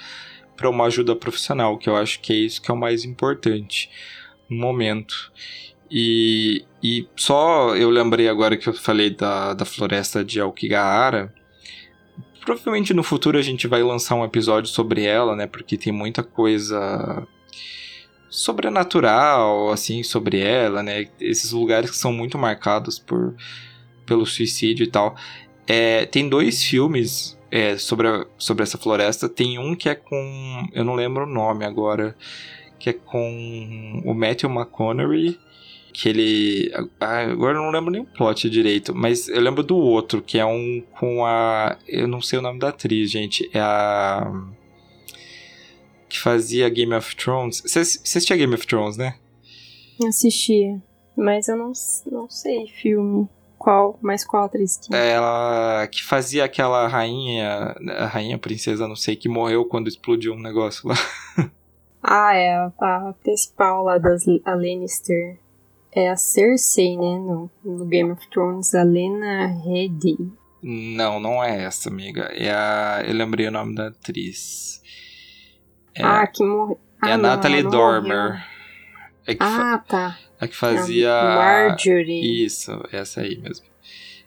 para 0.54 0.68
uma 0.68 0.84
ajuda 0.84 1.16
profissional, 1.16 1.78
que 1.78 1.88
eu 1.88 1.96
acho 1.96 2.20
que 2.20 2.30
é 2.30 2.36
isso 2.36 2.60
que 2.60 2.70
é 2.70 2.74
o 2.74 2.76
mais 2.76 3.02
importante 3.02 3.88
no 4.46 4.58
momento. 4.58 5.32
E, 5.90 6.66
e 6.82 7.08
só 7.16 7.74
eu 7.74 7.88
lembrei 7.88 8.28
agora 8.28 8.58
que 8.58 8.68
eu 8.68 8.74
falei 8.74 9.08
da, 9.08 9.54
da 9.54 9.64
floresta 9.64 10.22
de 10.22 10.38
Aokigahara. 10.38 11.32
Provavelmente 12.44 12.92
no 12.92 13.02
futuro 13.02 13.38
a 13.38 13.42
gente 13.42 13.66
vai 13.66 13.82
lançar 13.82 14.16
um 14.16 14.24
episódio 14.24 14.70
sobre 14.70 15.02
ela, 15.02 15.34
né? 15.34 15.46
Porque 15.46 15.78
tem 15.78 15.94
muita 15.94 16.22
coisa 16.22 17.26
sobrenatural, 18.28 19.70
assim, 19.70 20.02
sobre 20.02 20.40
ela, 20.40 20.82
né? 20.82 21.08
Esses 21.18 21.52
lugares 21.52 21.90
que 21.90 21.96
são 21.96 22.12
muito 22.12 22.36
marcados 22.36 22.98
por 22.98 23.34
pelo 24.10 24.26
suicídio 24.26 24.82
e 24.82 24.88
tal. 24.88 25.14
É, 25.68 26.04
tem 26.04 26.28
dois 26.28 26.64
filmes 26.64 27.38
é, 27.48 27.78
sobre, 27.78 28.08
a, 28.08 28.26
sobre 28.36 28.64
essa 28.64 28.76
floresta. 28.76 29.28
Tem 29.28 29.56
um 29.56 29.76
que 29.76 29.88
é 29.88 29.94
com. 29.94 30.68
Eu 30.72 30.84
não 30.84 30.96
lembro 30.96 31.22
o 31.22 31.32
nome 31.32 31.64
agora. 31.64 32.16
Que 32.76 32.90
é 32.90 32.92
com 32.92 34.02
o 34.04 34.12
Matthew 34.12 34.50
McConaughey. 34.50 35.38
Que 35.92 36.08
ele. 36.08 36.72
Agora 36.98 37.56
eu 37.56 37.62
não 37.62 37.70
lembro 37.70 37.92
nem 37.92 38.02
o 38.02 38.04
plot 38.04 38.50
direito. 38.50 38.92
Mas 38.92 39.28
eu 39.28 39.40
lembro 39.40 39.62
do 39.62 39.76
outro, 39.76 40.20
que 40.20 40.38
é 40.38 40.44
um 40.44 40.82
com 40.98 41.24
a. 41.24 41.78
Eu 41.86 42.08
não 42.08 42.20
sei 42.20 42.40
o 42.40 42.42
nome 42.42 42.58
da 42.58 42.70
atriz, 42.70 43.12
gente. 43.12 43.48
É 43.54 43.60
a. 43.60 44.28
Que 46.08 46.18
fazia 46.18 46.68
Game 46.68 46.92
of 46.94 47.14
Thrones. 47.14 47.62
Você 47.64 47.78
assistia 47.78 48.36
Game 48.36 48.52
of 48.52 48.66
Thrones, 48.66 48.96
né? 48.96 49.14
Assistia. 50.04 50.82
Mas 51.16 51.46
eu 51.46 51.56
não, 51.56 51.72
não 52.10 52.28
sei 52.28 52.66
filme. 52.66 53.28
Qual? 53.60 53.98
Mas 54.00 54.24
qual 54.24 54.44
atriz 54.44 54.78
que? 54.78 54.94
Ela 54.96 55.86
que 55.86 56.02
fazia 56.02 56.46
aquela 56.46 56.88
rainha, 56.88 57.76
a 57.98 58.06
rainha 58.06 58.38
princesa, 58.38 58.88
não 58.88 58.96
sei, 58.96 59.14
que 59.14 59.28
morreu 59.28 59.66
quando 59.66 59.86
explodiu 59.86 60.32
um 60.32 60.40
negócio 60.40 60.88
lá. 60.88 60.94
ah, 62.02 62.34
é 62.34 62.54
a, 62.56 63.14
principal 63.22 63.84
lá 63.84 63.98
das 63.98 64.26
a 64.46 64.54
Lannister. 64.54 65.38
É 65.92 66.08
a 66.08 66.16
Cersei, 66.16 66.96
né? 66.96 67.18
No, 67.18 67.50
no 67.62 67.84
Game 67.84 68.10
of 68.10 68.26
Thrones, 68.30 68.74
a 68.74 68.82
Lena 68.82 69.48
Headey. 69.48 70.16
Não, 70.62 71.20
não 71.20 71.44
é 71.44 71.64
essa, 71.64 71.90
amiga. 71.90 72.30
É 72.32 72.50
a. 72.50 73.04
Eu 73.06 73.12
lembrei 73.12 73.46
o 73.46 73.50
nome 73.50 73.74
da 73.74 73.88
atriz. 73.88 74.80
É, 75.94 76.02
ah, 76.02 76.26
que 76.26 76.42
morreu. 76.42 76.80
É 77.04 77.10
ah, 77.10 77.14
a 77.14 77.18
não, 77.18 77.28
Natalie 77.28 77.62
Dormer. 77.62 78.42
É 79.26 79.36
ah, 79.38 79.56
fa... 79.56 79.78
tá. 79.86 80.18
A 80.40 80.48
que 80.48 80.56
fazia. 80.56 81.10
Marjorie. 81.10 82.44
Isso, 82.44 82.72
essa 82.90 83.20
aí 83.20 83.36
mesmo. 83.36 83.66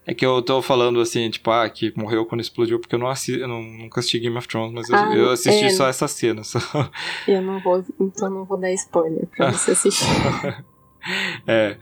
É 0.05 0.13
que 0.13 0.25
eu 0.25 0.41
tô 0.41 0.61
falando 0.61 0.99
assim, 0.99 1.29
tipo, 1.29 1.49
ah, 1.49 1.67
que 1.69 1.93
morreu 1.95 2.25
quando 2.25 2.41
explodiu, 2.41 2.77
porque 2.77 2.93
eu 2.93 2.99
não 2.99 3.07
assisti, 3.07 3.39
eu 3.39 3.47
nunca 3.47 4.01
assisti 4.01 4.19
Game 4.19 4.37
of 4.37 4.47
Thrones, 4.47 4.73
mas 4.73 4.91
ah, 4.91 5.15
eu, 5.15 5.23
eu, 5.23 5.31
assisti 5.31 5.65
é... 5.65 5.69
só 5.69 5.87
essa 5.87 6.07
cena. 6.07 6.43
Só. 6.43 6.59
Eu 7.25 7.41
não 7.41 7.59
vou, 7.61 7.83
então 7.99 8.29
não 8.29 8.43
vou 8.43 8.57
dar 8.57 8.71
spoiler 8.73 9.25
pra 9.27 9.51
você 9.51 9.71
assistir. 9.71 10.05
é. 11.47 11.77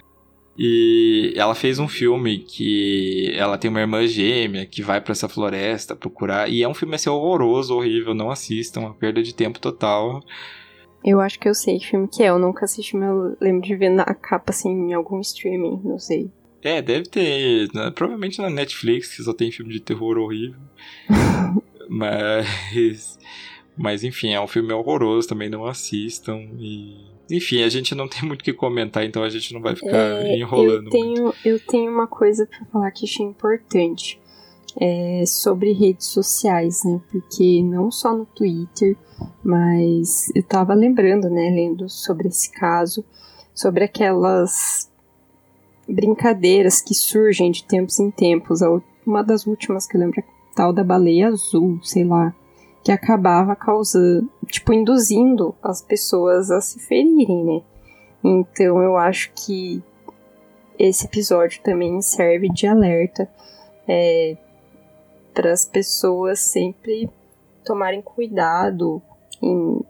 E 0.57 1.33
ela 1.35 1.55
fez 1.55 1.79
um 1.79 1.87
filme 1.87 2.39
que 2.39 3.33
ela 3.35 3.57
tem 3.57 3.71
uma 3.71 3.79
irmã 3.79 4.05
gêmea 4.05 4.65
que 4.65 4.83
vai 4.83 5.01
para 5.01 5.13
essa 5.13 5.27
floresta 5.27 5.95
procurar. 5.95 6.49
E 6.49 6.61
é 6.61 6.67
um 6.67 6.73
filme 6.73 6.93
assim 6.93 7.09
horroroso, 7.09 7.75
horrível. 7.75 8.13
Não 8.13 8.29
assistam, 8.29 8.81
uma 8.81 8.93
perda 8.93 9.23
de 9.23 9.33
tempo 9.33 9.59
total. 9.59 10.21
Eu 11.03 11.19
acho 11.19 11.39
que 11.39 11.49
eu 11.49 11.53
sei 11.53 11.79
que 11.79 11.87
filme 11.87 12.07
que 12.07 12.23
é. 12.23 12.29
Eu 12.29 12.39
nunca 12.39 12.65
assisti, 12.65 12.95
mas 12.95 13.09
eu 13.09 13.37
lembro 13.41 13.61
de 13.61 13.75
ver 13.75 13.89
na 13.89 14.05
capa 14.05 14.51
assim 14.51 14.69
em 14.69 14.93
algum 14.93 15.19
streaming, 15.19 15.81
não 15.83 15.97
sei. 15.97 16.29
É, 16.61 16.81
deve 16.81 17.09
ter. 17.09 17.67
Né? 17.73 17.91
Provavelmente 17.91 18.39
na 18.39 18.49
Netflix, 18.49 19.15
que 19.15 19.23
só 19.23 19.33
tem 19.33 19.51
filme 19.51 19.73
de 19.73 19.79
terror 19.79 20.17
horrível. 20.17 20.59
mas. 21.89 23.19
Mas 23.75 24.03
enfim, 24.03 24.33
é 24.33 24.39
um 24.39 24.47
filme 24.47 24.71
horroroso, 24.73 25.27
também 25.27 25.49
não 25.49 25.65
assistam. 25.65 26.37
E 26.59 27.11
enfim, 27.31 27.63
a 27.63 27.69
gente 27.69 27.95
não 27.95 28.07
tem 28.07 28.23
muito 28.23 28.41
o 28.41 28.43
que 28.43 28.53
comentar, 28.53 29.05
então 29.05 29.23
a 29.23 29.29
gente 29.29 29.53
não 29.53 29.61
vai 29.61 29.75
ficar 29.75 30.25
é, 30.25 30.37
enrolando. 30.37 30.87
Eu 30.87 30.91
tenho, 30.91 31.23
muito. 31.23 31.37
eu 31.45 31.59
tenho 31.59 31.91
uma 31.91 32.05
coisa 32.05 32.45
para 32.45 32.65
falar 32.65 32.91
que 32.91 33.05
achei 33.05 33.25
importante 33.25 34.20
é, 34.79 35.23
sobre 35.25 35.73
redes 35.73 36.07
sociais, 36.07 36.83
né? 36.83 36.99
Porque 37.11 37.61
não 37.63 37.91
só 37.91 38.15
no 38.15 38.25
Twitter, 38.25 38.97
mas 39.43 40.31
eu 40.35 40.43
tava 40.43 40.73
lembrando, 40.73 41.29
né, 41.29 41.49
lendo 41.49 41.89
sobre 41.89 42.27
esse 42.27 42.51
caso, 42.51 43.03
sobre 43.53 43.83
aquelas 43.83 44.89
brincadeiras 45.87 46.81
que 46.81 46.93
surgem 46.93 47.51
de 47.51 47.63
tempos 47.63 47.99
em 47.99 48.09
tempos. 48.11 48.59
Uma 49.05 49.23
das 49.23 49.45
últimas 49.45 49.87
que 49.87 49.97
eu 49.97 50.01
lembro 50.01 50.19
é 50.19 50.23
tal 50.55 50.71
da 50.71 50.83
baleia 50.83 51.27
azul, 51.27 51.79
sei 51.83 52.03
lá 52.03 52.33
que 52.83 52.91
acabava 52.91 53.55
causando, 53.55 54.29
tipo, 54.47 54.73
induzindo 54.73 55.55
as 55.61 55.81
pessoas 55.81 56.49
a 56.49 56.59
se 56.61 56.79
ferirem, 56.79 57.43
né? 57.43 57.61
Então 58.23 58.81
eu 58.81 58.97
acho 58.97 59.31
que 59.33 59.83
esse 60.77 61.05
episódio 61.05 61.61
também 61.61 62.01
serve 62.01 62.49
de 62.49 62.65
alerta 62.65 63.29
é, 63.87 64.35
para 65.33 65.51
as 65.51 65.65
pessoas 65.65 66.39
sempre 66.39 67.09
tomarem 67.63 68.01
cuidado 68.01 69.01
em 69.41 69.81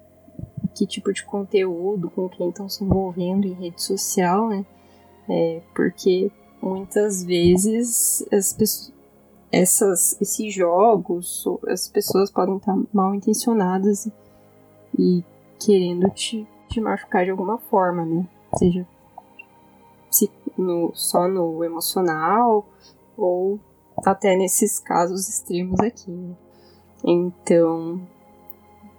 que 0.76 0.86
tipo 0.86 1.12
de 1.12 1.24
conteúdo, 1.24 2.10
com 2.10 2.30
quem 2.30 2.50
estão 2.50 2.70
se 2.70 2.84
envolvendo 2.84 3.46
em 3.46 3.54
rede 3.54 3.82
social, 3.82 4.50
né? 4.50 4.66
É, 5.30 5.62
porque 5.76 6.32
muitas 6.62 7.24
vezes 7.24 8.26
as 8.32 8.54
pessoas 8.54 9.02
essas, 9.52 10.20
esses 10.22 10.54
jogos, 10.54 11.44
as 11.68 11.88
pessoas 11.88 12.32
podem 12.32 12.56
estar 12.56 12.78
mal 12.94 13.14
intencionadas 13.14 14.10
e 14.98 15.24
querendo 15.60 16.10
te, 16.12 16.48
te 16.70 16.80
machucar 16.80 17.26
de 17.26 17.32
alguma 17.32 17.58
forma, 17.58 18.06
né? 18.06 18.26
Seja 18.58 18.88
se 20.10 20.30
no, 20.58 20.92
só 20.94 21.28
no 21.28 21.64
emocional 21.64 22.66
ou 23.18 23.60
até 24.06 24.36
nesses 24.36 24.80
casos 24.80 25.28
extremos 25.28 25.80
aqui. 25.80 26.12
Né? 26.12 26.36
Então, 27.04 28.02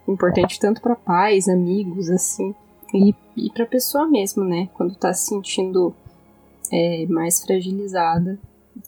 importante 0.09 0.59
tanto 0.59 0.81
para 0.81 0.97
pais, 0.97 1.49
amigos, 1.49 2.11
assim, 2.11 2.55
e, 2.93 3.15
e 3.37 3.51
para 3.51 3.67
pessoa 3.67 4.07
mesmo, 4.07 4.45
né? 4.45 4.69
Quando 4.75 4.95
tá 4.95 5.13
se 5.15 5.27
sentindo 5.27 5.95
é, 6.71 7.07
mais 7.07 7.43
fragilizada, 7.43 8.39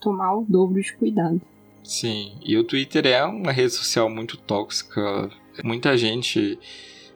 tomar 0.01 0.37
o 0.37 0.45
dobro 0.49 0.81
de 0.81 0.93
cuidado. 0.95 1.41
Sim, 1.83 2.33
e 2.43 2.57
o 2.57 2.65
Twitter 2.65 3.07
é 3.07 3.25
uma 3.25 3.53
rede 3.53 3.73
social 3.73 4.09
muito 4.09 4.37
tóxica. 4.39 5.31
Muita 5.63 5.97
gente. 5.97 6.59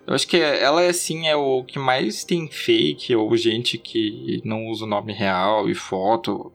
Eu 0.06 0.14
acho 0.14 0.26
que 0.26 0.36
ela, 0.36 0.82
assim, 0.82 1.26
é 1.26 1.34
o 1.36 1.64
que 1.64 1.78
mais 1.78 2.24
tem 2.24 2.48
fake 2.48 3.14
ou 3.16 3.36
gente 3.36 3.76
que 3.78 4.40
não 4.44 4.66
usa 4.66 4.84
o 4.84 4.88
nome 4.88 5.12
real 5.12 5.68
e 5.68 5.74
foto 5.74 6.52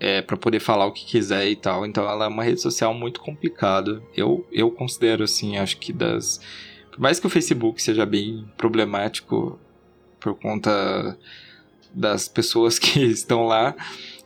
é, 0.00 0.22
para 0.22 0.36
poder 0.36 0.60
falar 0.60 0.86
o 0.86 0.92
que 0.92 1.04
quiser 1.04 1.46
e 1.48 1.54
tal. 1.54 1.84
Então 1.84 2.08
ela 2.08 2.24
é 2.24 2.28
uma 2.28 2.42
rede 2.42 2.62
social 2.62 2.94
muito 2.94 3.20
complicada. 3.20 4.02
Eu, 4.16 4.46
eu 4.50 4.70
considero, 4.70 5.22
assim, 5.22 5.58
acho 5.58 5.76
que 5.76 5.92
das. 5.92 6.40
Por 6.90 6.98
mais 6.98 7.20
que 7.20 7.26
o 7.26 7.30
Facebook 7.30 7.80
seja 7.80 8.06
bem 8.06 8.50
problemático 8.56 9.60
por 10.18 10.34
conta 10.34 11.16
das 11.94 12.26
pessoas 12.26 12.78
que 12.80 13.00
estão 13.04 13.46
lá, 13.46 13.76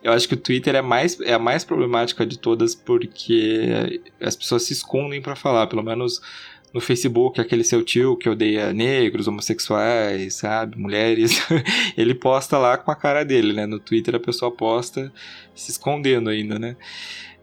eu 0.03 0.13
acho 0.13 0.29
que 0.29 0.35
o 0.35 0.39
Twitter 0.39 0.77
é, 0.77 0.83
mais, 0.83 1.19
é 1.21 1.35
a 1.35 1.39
mais 1.39 1.65
problemática 1.65 2.25
de 2.25 2.39
todas 2.39 2.75
porque 2.75 4.01
as 4.21 4.37
pessoas 4.37 4.63
se 4.63 4.73
escondem 4.73 5.21
para 5.21 5.35
falar, 5.35 5.67
pelo 5.67 5.83
menos 5.83 6.21
no 6.75 6.81
Facebook, 6.81 7.41
aquele 7.41 7.63
seu 7.63 7.85
tio 7.85 8.17
que 8.17 8.29
odeia 8.29 8.73
negros, 8.73 9.29
homossexuais, 9.29 10.35
sabe, 10.35 10.77
mulheres, 10.77 11.41
ele 11.97 12.17
posta 12.17 12.59
lá 12.59 12.77
com 12.77 12.91
a 12.91 12.97
cara 12.97 13.25
dele, 13.25 13.53
né? 13.53 13.65
No 13.65 13.79
Twitter 13.79 14.17
a 14.17 14.21
pessoa 14.21 14.51
posta 14.51 15.13
se 15.55 15.71
escondendo 15.71 16.29
ainda, 16.29 16.59
né? 16.59 16.77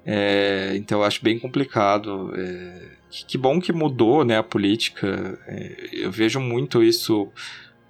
É, 0.06 0.74
então 0.76 1.00
eu 1.00 1.06
acho 1.06 1.24
bem 1.24 1.39
complicado. 1.39 2.34
É, 2.36 2.89
que 3.10 3.38
bom 3.38 3.62
que 3.62 3.72
mudou, 3.72 4.26
né, 4.26 4.38
a 4.38 4.44
política. 4.44 5.39
É, 5.48 5.89
eu 5.94 6.12
vejo 6.12 6.41
muito 6.41 6.84
isso 6.84 7.30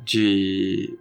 de 0.04 0.96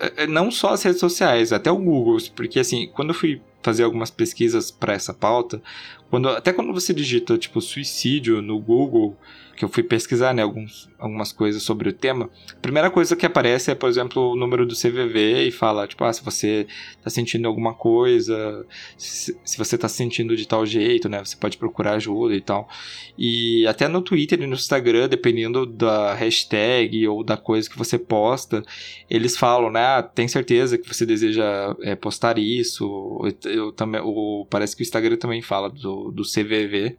é, 0.00 0.24
é, 0.24 0.26
não 0.26 0.50
só 0.50 0.70
as 0.70 0.82
redes 0.82 0.98
sociais, 0.98 1.52
até 1.52 1.70
o 1.70 1.78
Google, 1.78 2.18
porque 2.34 2.58
assim, 2.58 2.88
quando 2.92 3.10
eu 3.10 3.14
fui 3.14 3.40
fazer 3.64 3.82
algumas 3.82 4.10
pesquisas 4.10 4.70
para 4.70 4.92
essa 4.92 5.14
pauta, 5.14 5.60
quando, 6.10 6.28
até 6.28 6.52
quando 6.52 6.72
você 6.72 6.94
digita 6.94 7.36
tipo 7.36 7.60
suicídio 7.60 8.40
no 8.40 8.60
Google, 8.60 9.16
que 9.56 9.64
eu 9.64 9.68
fui 9.68 9.82
pesquisar, 9.82 10.34
né, 10.34 10.42
alguns, 10.42 10.90
algumas 10.98 11.32
coisas 11.32 11.62
sobre 11.62 11.88
o 11.88 11.92
tema, 11.92 12.28
a 12.52 12.60
primeira 12.60 12.90
coisa 12.90 13.16
que 13.16 13.24
aparece 13.24 13.70
é, 13.70 13.74
por 13.74 13.88
exemplo, 13.88 14.32
o 14.32 14.36
número 14.36 14.66
do 14.66 14.74
CVV 14.74 15.46
e 15.46 15.50
fala, 15.50 15.86
tipo, 15.86 16.04
ah, 16.04 16.12
se 16.12 16.24
você 16.24 16.66
tá 17.02 17.10
sentindo 17.10 17.46
alguma 17.46 17.72
coisa, 17.74 18.66
se, 18.96 19.36
se 19.44 19.58
você 19.58 19.78
tá 19.78 19.88
se 19.88 19.96
sentindo 19.96 20.36
de 20.36 20.46
tal 20.46 20.66
jeito, 20.66 21.08
né, 21.08 21.24
você 21.24 21.36
pode 21.36 21.56
procurar 21.56 21.94
ajuda 21.94 22.34
e 22.34 22.40
tal. 22.40 22.68
E 23.16 23.66
até 23.66 23.86
no 23.88 24.02
Twitter 24.02 24.40
e 24.40 24.46
no 24.46 24.54
Instagram, 24.54 25.08
dependendo 25.08 25.64
da 25.64 26.14
hashtag 26.14 27.06
ou 27.06 27.22
da 27.22 27.36
coisa 27.36 27.68
que 27.70 27.78
você 27.78 27.98
posta, 27.98 28.62
eles 29.08 29.36
falam, 29.36 29.70
né, 29.70 29.80
ah, 29.80 30.02
tem 30.02 30.26
certeza 30.26 30.76
que 30.76 30.92
você 30.92 31.06
deseja 31.06 31.74
é, 31.82 31.94
postar 31.94 32.38
isso, 32.38 33.20
eu, 33.54 33.72
também, 33.72 34.00
o, 34.02 34.46
parece 34.50 34.76
que 34.76 34.82
o 34.82 34.84
Instagram 34.84 35.16
também 35.16 35.42
fala 35.42 35.68
do, 35.70 36.10
do 36.10 36.22
CVV, 36.22 36.96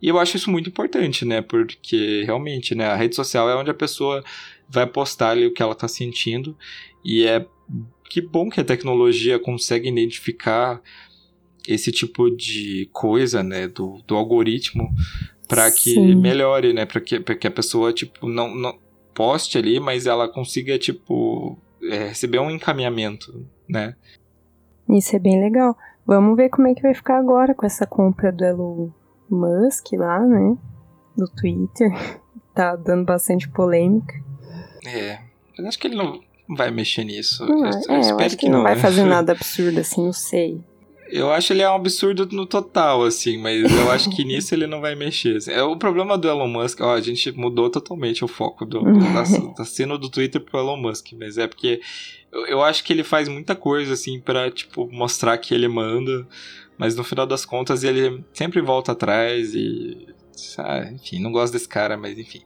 e 0.00 0.08
eu 0.08 0.18
acho 0.18 0.36
isso 0.36 0.50
muito 0.50 0.68
importante, 0.68 1.24
né? 1.24 1.40
Porque 1.40 2.22
realmente, 2.24 2.74
né, 2.74 2.86
a 2.86 2.96
rede 2.96 3.16
social 3.16 3.48
é 3.48 3.56
onde 3.56 3.70
a 3.70 3.74
pessoa 3.74 4.22
vai 4.68 4.86
postar 4.86 5.30
ali 5.30 5.46
o 5.46 5.52
que 5.52 5.62
ela 5.62 5.72
está 5.72 5.88
sentindo. 5.88 6.56
E 7.04 7.24
é 7.24 7.46
que 8.08 8.20
bom 8.20 8.48
que 8.48 8.60
a 8.60 8.64
tecnologia 8.64 9.38
consegue 9.38 9.88
identificar 9.88 10.80
esse 11.66 11.90
tipo 11.90 12.30
de 12.30 12.88
coisa, 12.92 13.42
né, 13.42 13.66
do, 13.66 14.00
do 14.06 14.14
algoritmo 14.14 14.88
para 15.48 15.70
que 15.70 15.94
Sim. 15.94 16.14
melhore, 16.14 16.72
né, 16.72 16.84
para 16.84 17.00
que, 17.00 17.18
que 17.20 17.46
a 17.46 17.50
pessoa 17.50 17.92
tipo 17.92 18.28
não, 18.28 18.54
não 18.54 18.78
poste 19.14 19.58
ali, 19.58 19.80
mas 19.80 20.06
ela 20.06 20.28
consiga 20.28 20.78
tipo 20.78 21.58
é, 21.82 22.08
receber 22.08 22.38
um 22.38 22.50
encaminhamento, 22.50 23.46
né? 23.68 23.96
Isso 24.88 25.16
é 25.16 25.18
bem 25.18 25.40
legal. 25.40 25.76
Vamos 26.06 26.36
ver 26.36 26.48
como 26.48 26.68
é 26.68 26.74
que 26.74 26.82
vai 26.82 26.94
ficar 26.94 27.18
agora 27.18 27.54
com 27.54 27.66
essa 27.66 27.86
compra 27.86 28.30
do 28.30 28.44
Elon 28.44 28.88
Musk 29.28 29.92
lá, 29.94 30.20
né? 30.20 30.56
Do 31.16 31.28
Twitter. 31.28 31.90
Tá 32.54 32.74
dando 32.74 33.04
bastante 33.04 33.46
polêmica. 33.50 34.14
É. 34.86 35.18
Eu 35.58 35.68
acho 35.68 35.78
que 35.78 35.88
ele 35.88 35.94
não 35.94 36.20
vai 36.56 36.70
mexer 36.70 37.04
nisso. 37.04 37.44
Não, 37.44 37.66
eu, 37.66 37.70
eu 37.70 37.94
é, 37.94 38.10
eu 38.12 38.18
acho 38.18 38.30
que, 38.30 38.46
que 38.46 38.48
não, 38.48 38.60
não 38.60 38.62
vai 38.62 38.76
fazer 38.76 39.04
nada 39.06 39.32
absurdo 39.32 39.78
assim, 39.78 40.06
não 40.06 40.12
sei. 40.14 40.64
Eu 41.08 41.30
acho 41.30 41.52
ele 41.52 41.62
é 41.62 41.70
um 41.70 41.74
absurdo 41.74 42.28
no 42.32 42.46
total, 42.46 43.04
assim, 43.04 43.38
mas 43.38 43.62
eu 43.70 43.90
acho 43.90 44.10
que 44.10 44.22
nisso 44.24 44.54
ele 44.54 44.66
não 44.66 44.80
vai 44.80 44.94
mexer. 44.94 45.36
Assim. 45.36 45.52
É 45.52 45.62
o 45.62 45.76
problema 45.76 46.18
do 46.18 46.28
Elon 46.28 46.48
Musk, 46.48 46.80
ó, 46.80 46.94
a 46.94 47.00
gente 47.00 47.30
mudou 47.32 47.70
totalmente 47.70 48.24
o 48.24 48.28
foco 48.28 48.64
do, 48.64 48.82
da, 49.12 49.22
da 49.56 49.64
cena 49.64 49.96
do 49.96 50.08
Twitter 50.08 50.40
pro 50.40 50.58
Elon 50.58 50.76
Musk, 50.76 51.12
mas 51.18 51.38
é 51.38 51.46
porque 51.46 51.80
eu, 52.32 52.46
eu 52.46 52.62
acho 52.62 52.84
que 52.84 52.92
ele 52.92 53.04
faz 53.04 53.28
muita 53.28 53.54
coisa, 53.54 53.94
assim, 53.94 54.20
pra, 54.20 54.50
tipo, 54.50 54.88
mostrar 54.92 55.38
que 55.38 55.54
ele 55.54 55.68
manda, 55.68 56.26
mas 56.76 56.94
no 56.94 57.02
final 57.02 57.26
das 57.26 57.44
contas 57.44 57.82
ele 57.82 58.22
sempre 58.32 58.60
volta 58.60 58.92
atrás 58.92 59.54
e. 59.54 60.06
Ah, 60.58 60.90
enfim, 60.92 61.20
não 61.20 61.32
gosto 61.32 61.52
desse 61.52 61.68
cara, 61.68 61.96
mas 61.96 62.18
enfim. 62.18 62.42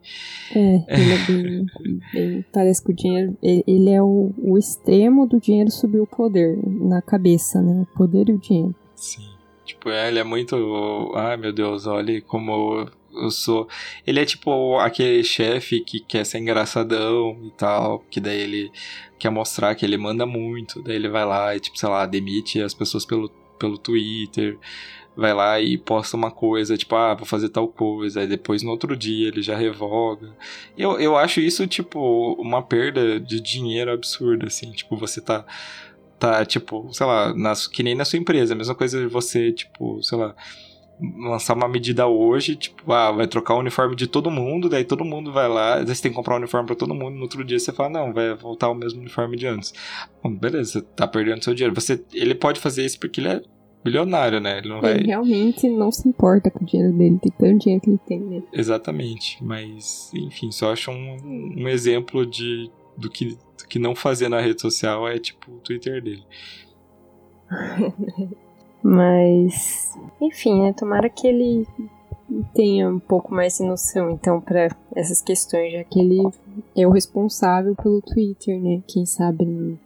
É, 0.55 0.85
ele 0.89 1.13
é 1.13 1.27
bem, 1.27 1.67
bem, 2.13 2.45
Parece 2.53 2.83
que 2.83 2.93
o 2.93 2.95
dinheiro. 2.95 3.37
Ele 3.43 3.91
é 3.91 4.03
o, 4.03 4.33
o 4.39 4.59
extremo 4.59 5.27
do 5.27 5.41
dinheiro 5.41 5.71
subir 5.71 6.01
o 6.01 6.07
poder 6.07 6.59
na 6.65 7.03
cabeça, 7.03 7.61
né? 7.61 7.83
O 7.83 7.97
poder 7.97 8.29
e 8.29 8.33
o 8.33 8.39
dinheiro. 8.39 8.75
Sim. 8.95 9.29
Tipo, 9.65 9.91
é, 9.91 10.09
ele 10.09 10.19
é 10.19 10.25
muito. 10.25 11.13
Ai 11.15 11.37
meu 11.37 11.53
Deus, 11.53 11.87
olha 11.87 12.21
como 12.23 12.89
eu 13.13 13.31
sou. 13.31 13.69
Ele 14.07 14.21
é 14.21 14.25
tipo 14.25 14.79
aquele 14.79 15.23
chefe 15.25 15.81
que 15.81 16.01
quer 16.01 16.25
ser 16.25 16.39
engraçadão 16.39 17.39
e 17.45 17.51
tal, 17.51 18.01
que 18.11 18.21
daí 18.21 18.41
ele 18.41 18.73
quer 19.19 19.31
mostrar 19.31 19.75
que 19.75 19.85
ele 19.85 19.97
manda 19.97 20.25
muito, 20.27 20.83
daí 20.83 20.97
ele 20.97 21.09
vai 21.09 21.25
lá 21.25 21.55
e, 21.55 21.61
tipo, 21.61 21.79
sei 21.79 21.89
lá, 21.89 22.07
demite 22.07 22.61
as 22.63 22.75
pessoas 22.75 23.05
pelo 23.05 23.31
pelo 23.61 23.77
Twitter, 23.77 24.59
vai 25.21 25.35
lá 25.35 25.61
e 25.61 25.77
posta 25.77 26.17
uma 26.17 26.31
coisa, 26.31 26.77
tipo, 26.77 26.97
ah, 26.97 27.15
vou 27.15 27.27
fazer 27.27 27.51
tal 27.51 27.69
coisa, 27.69 28.21
aí 28.21 28.27
depois 28.27 28.63
no 28.63 28.71
outro 28.71 28.97
dia 28.97 29.29
ele 29.29 29.43
já 29.43 29.57
revoga. 29.57 30.35
Eu, 30.77 30.99
eu 30.99 31.17
acho 31.17 31.41
isso, 31.41 31.67
tipo, 31.67 32.33
uma 32.41 32.63
perda 32.63 33.21
de 33.21 33.41
dinheiro 33.41 33.93
absurda, 33.93 34.47
assim, 34.47 34.73
tipo, 34.73 34.97
você 34.97 35.21
tá 35.21 35.45
tá, 36.19 36.45
tipo, 36.45 36.93
sei 36.93 37.07
lá, 37.07 37.33
que 37.73 37.83
nem 37.83 37.95
na 37.95 38.05
sua 38.05 38.19
empresa. 38.19 38.53
A 38.53 38.57
mesma 38.57 38.75
coisa 38.75 39.01
de 39.01 39.07
você, 39.07 39.53
tipo, 39.53 40.03
sei 40.03 40.19
lá, 40.19 40.35
lançar 41.19 41.55
uma 41.55 41.67
medida 41.69 42.07
hoje, 42.07 42.57
tipo, 42.57 42.93
ah, 42.93 43.11
vai 43.11 43.27
trocar 43.27 43.55
o 43.55 43.59
uniforme 43.59 43.97
de 43.97 44.07
todo 44.07 44.31
mundo, 44.31 44.69
daí 44.69 44.85
todo 44.85 45.05
mundo 45.05 45.33
vai 45.33 45.49
lá, 45.49 45.77
vezes 45.79 45.97
você 45.97 46.03
tem 46.03 46.13
que 46.13 46.17
comprar 46.17 46.35
um 46.35 46.39
uniforme 46.39 46.67
para 46.67 46.77
todo 46.77 46.95
mundo, 46.95 47.17
no 47.17 47.23
outro 47.23 47.43
dia 47.43 47.59
você 47.59 47.73
fala, 47.73 47.89
não, 47.89 48.13
vai 48.13 48.35
voltar 48.35 48.69
o 48.69 48.75
mesmo 48.75 49.01
uniforme 49.01 49.37
de 49.37 49.47
antes. 49.47 49.73
Bom, 50.23 50.35
beleza, 50.35 50.83
tá 50.83 51.09
perdendo 51.09 51.43
seu 51.43 51.55
dinheiro. 51.55 51.75
Você, 51.75 52.05
ele 52.13 52.35
pode 52.35 52.61
fazer 52.61 52.85
isso 52.85 53.01
porque 53.01 53.21
ele 53.21 53.29
é 53.29 53.43
bilionário, 53.83 54.41
né? 54.41 54.59
Ele 54.59 54.69
não 54.69 54.81
vai. 54.81 54.95
Ele 54.95 55.07
realmente 55.07 55.69
não 55.69 55.91
se 55.91 56.09
importa 56.09 56.51
com 56.51 56.65
o 56.65 56.67
dinheiro 56.67 56.93
dele, 56.93 57.19
tem 57.19 57.33
tanto 57.33 57.65
dinheiro 57.65 57.83
que 57.83 57.91
ele 57.91 58.01
tem, 58.07 58.21
né? 58.21 58.43
Exatamente. 58.53 59.43
Mas, 59.43 60.13
enfim, 60.15 60.51
só 60.51 60.73
acho 60.73 60.91
um, 60.91 61.17
um 61.57 61.69
exemplo 61.69 62.27
de 62.27 62.71
do 62.97 63.09
que, 63.09 63.39
do 63.59 63.67
que 63.69 63.79
não 63.79 63.95
fazer 63.95 64.29
na 64.29 64.41
rede 64.41 64.61
social 64.61 65.09
é 65.09 65.19
tipo 65.19 65.51
o 65.51 65.59
Twitter 65.59 66.03
dele. 66.03 66.25
Mas, 68.83 69.95
enfim, 70.21 70.63
né? 70.63 70.73
Tomara 70.73 71.09
que 71.09 71.27
ele 71.27 71.67
tenha 72.55 72.89
um 72.89 72.99
pouco 72.99 73.35
mais 73.35 73.59
de 73.59 73.65
noção, 73.65 74.11
então, 74.11 74.41
para 74.41 74.69
essas 74.95 75.21
questões, 75.21 75.73
já 75.73 75.85
que 75.85 76.01
ele 76.01 76.23
é 76.77 76.87
o 76.87 76.91
responsável 76.91 77.75
pelo 77.75 78.01
Twitter, 78.01 78.61
né? 78.61 78.83
Quem 78.87 79.05
sabe 79.05 79.45
não, 79.45 79.79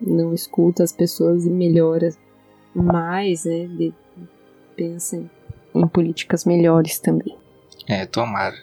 não 0.00 0.34
escuta 0.34 0.82
as 0.82 0.92
pessoas 0.92 1.46
e 1.46 1.50
melhora 1.50 2.10
mais, 2.74 3.44
né? 3.44 3.66
De, 3.66 3.92
pensa 4.76 5.22
em 5.74 5.86
políticas 5.86 6.44
melhores 6.44 6.98
também. 6.98 7.36
É, 7.86 8.06
tomara. 8.06 8.56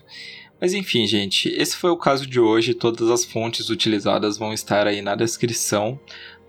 Mas 0.60 0.74
enfim, 0.74 1.08
gente, 1.08 1.50
esse 1.50 1.76
foi 1.76 1.90
o 1.90 1.98
caso 1.98 2.28
de 2.28 2.40
hoje. 2.40 2.74
Todas 2.74 3.10
as 3.10 3.24
fontes 3.24 3.70
utilizadas 3.70 4.38
vão 4.38 4.54
estar 4.54 4.88
aí 4.88 5.02
na 5.02 5.16
descrição. 5.16 6.00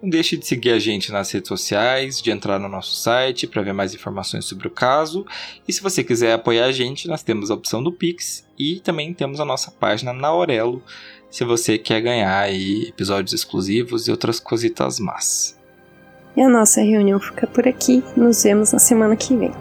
Não 0.03 0.09
deixe 0.09 0.37
de 0.37 0.47
seguir 0.47 0.71
a 0.71 0.79
gente 0.79 1.13
nas 1.13 1.31
redes 1.31 1.49
sociais, 1.49 2.23
de 2.23 2.31
entrar 2.31 2.59
no 2.59 2.69
nosso 2.69 2.95
site 2.95 3.47
para 3.47 3.63
ver 3.63 3.75
mais 3.75 3.95
informações 3.95 4.47
sobre 4.47 4.67
o 4.67 4.71
caso. 4.71 5.27
E 5.69 5.73
se 5.73 5.83
você 5.83 6.03
quiser 6.03 6.33
apoiar 6.33 6.67
a 6.67 6.73
gente, 6.73 7.07
nós 7.07 7.23
temos 7.23 7.51
a 7.51 7.55
opção 7.55 7.83
do 7.83 7.93
Pix 7.93 8.47
e 8.59 8.81
também 8.81 9.13
temos 9.13 9.41
a 9.41 9.45
nossa 9.45 9.71
página 9.71 10.13
na 10.13 10.29
Aurelo, 10.29 10.83
se 11.31 11.45
você 11.45 11.77
quer 11.77 12.01
ganhar 12.01 12.41
aí 12.41 12.89
episódios 12.89 13.35
exclusivos 13.35 14.09
e 14.09 14.11
outras 14.11 14.41
cositas 14.41 14.99
más. 14.99 15.60
E 16.37 16.43
a 16.43 16.49
nossa 16.49 16.81
reunião 16.81 17.19
fica 17.19 17.47
por 17.47 17.67
aqui. 17.67 18.03
Nos 18.17 18.43
vemos 18.43 18.73
na 18.73 18.79
semana 18.79 19.17
que 19.17 19.37
vem. 19.37 19.53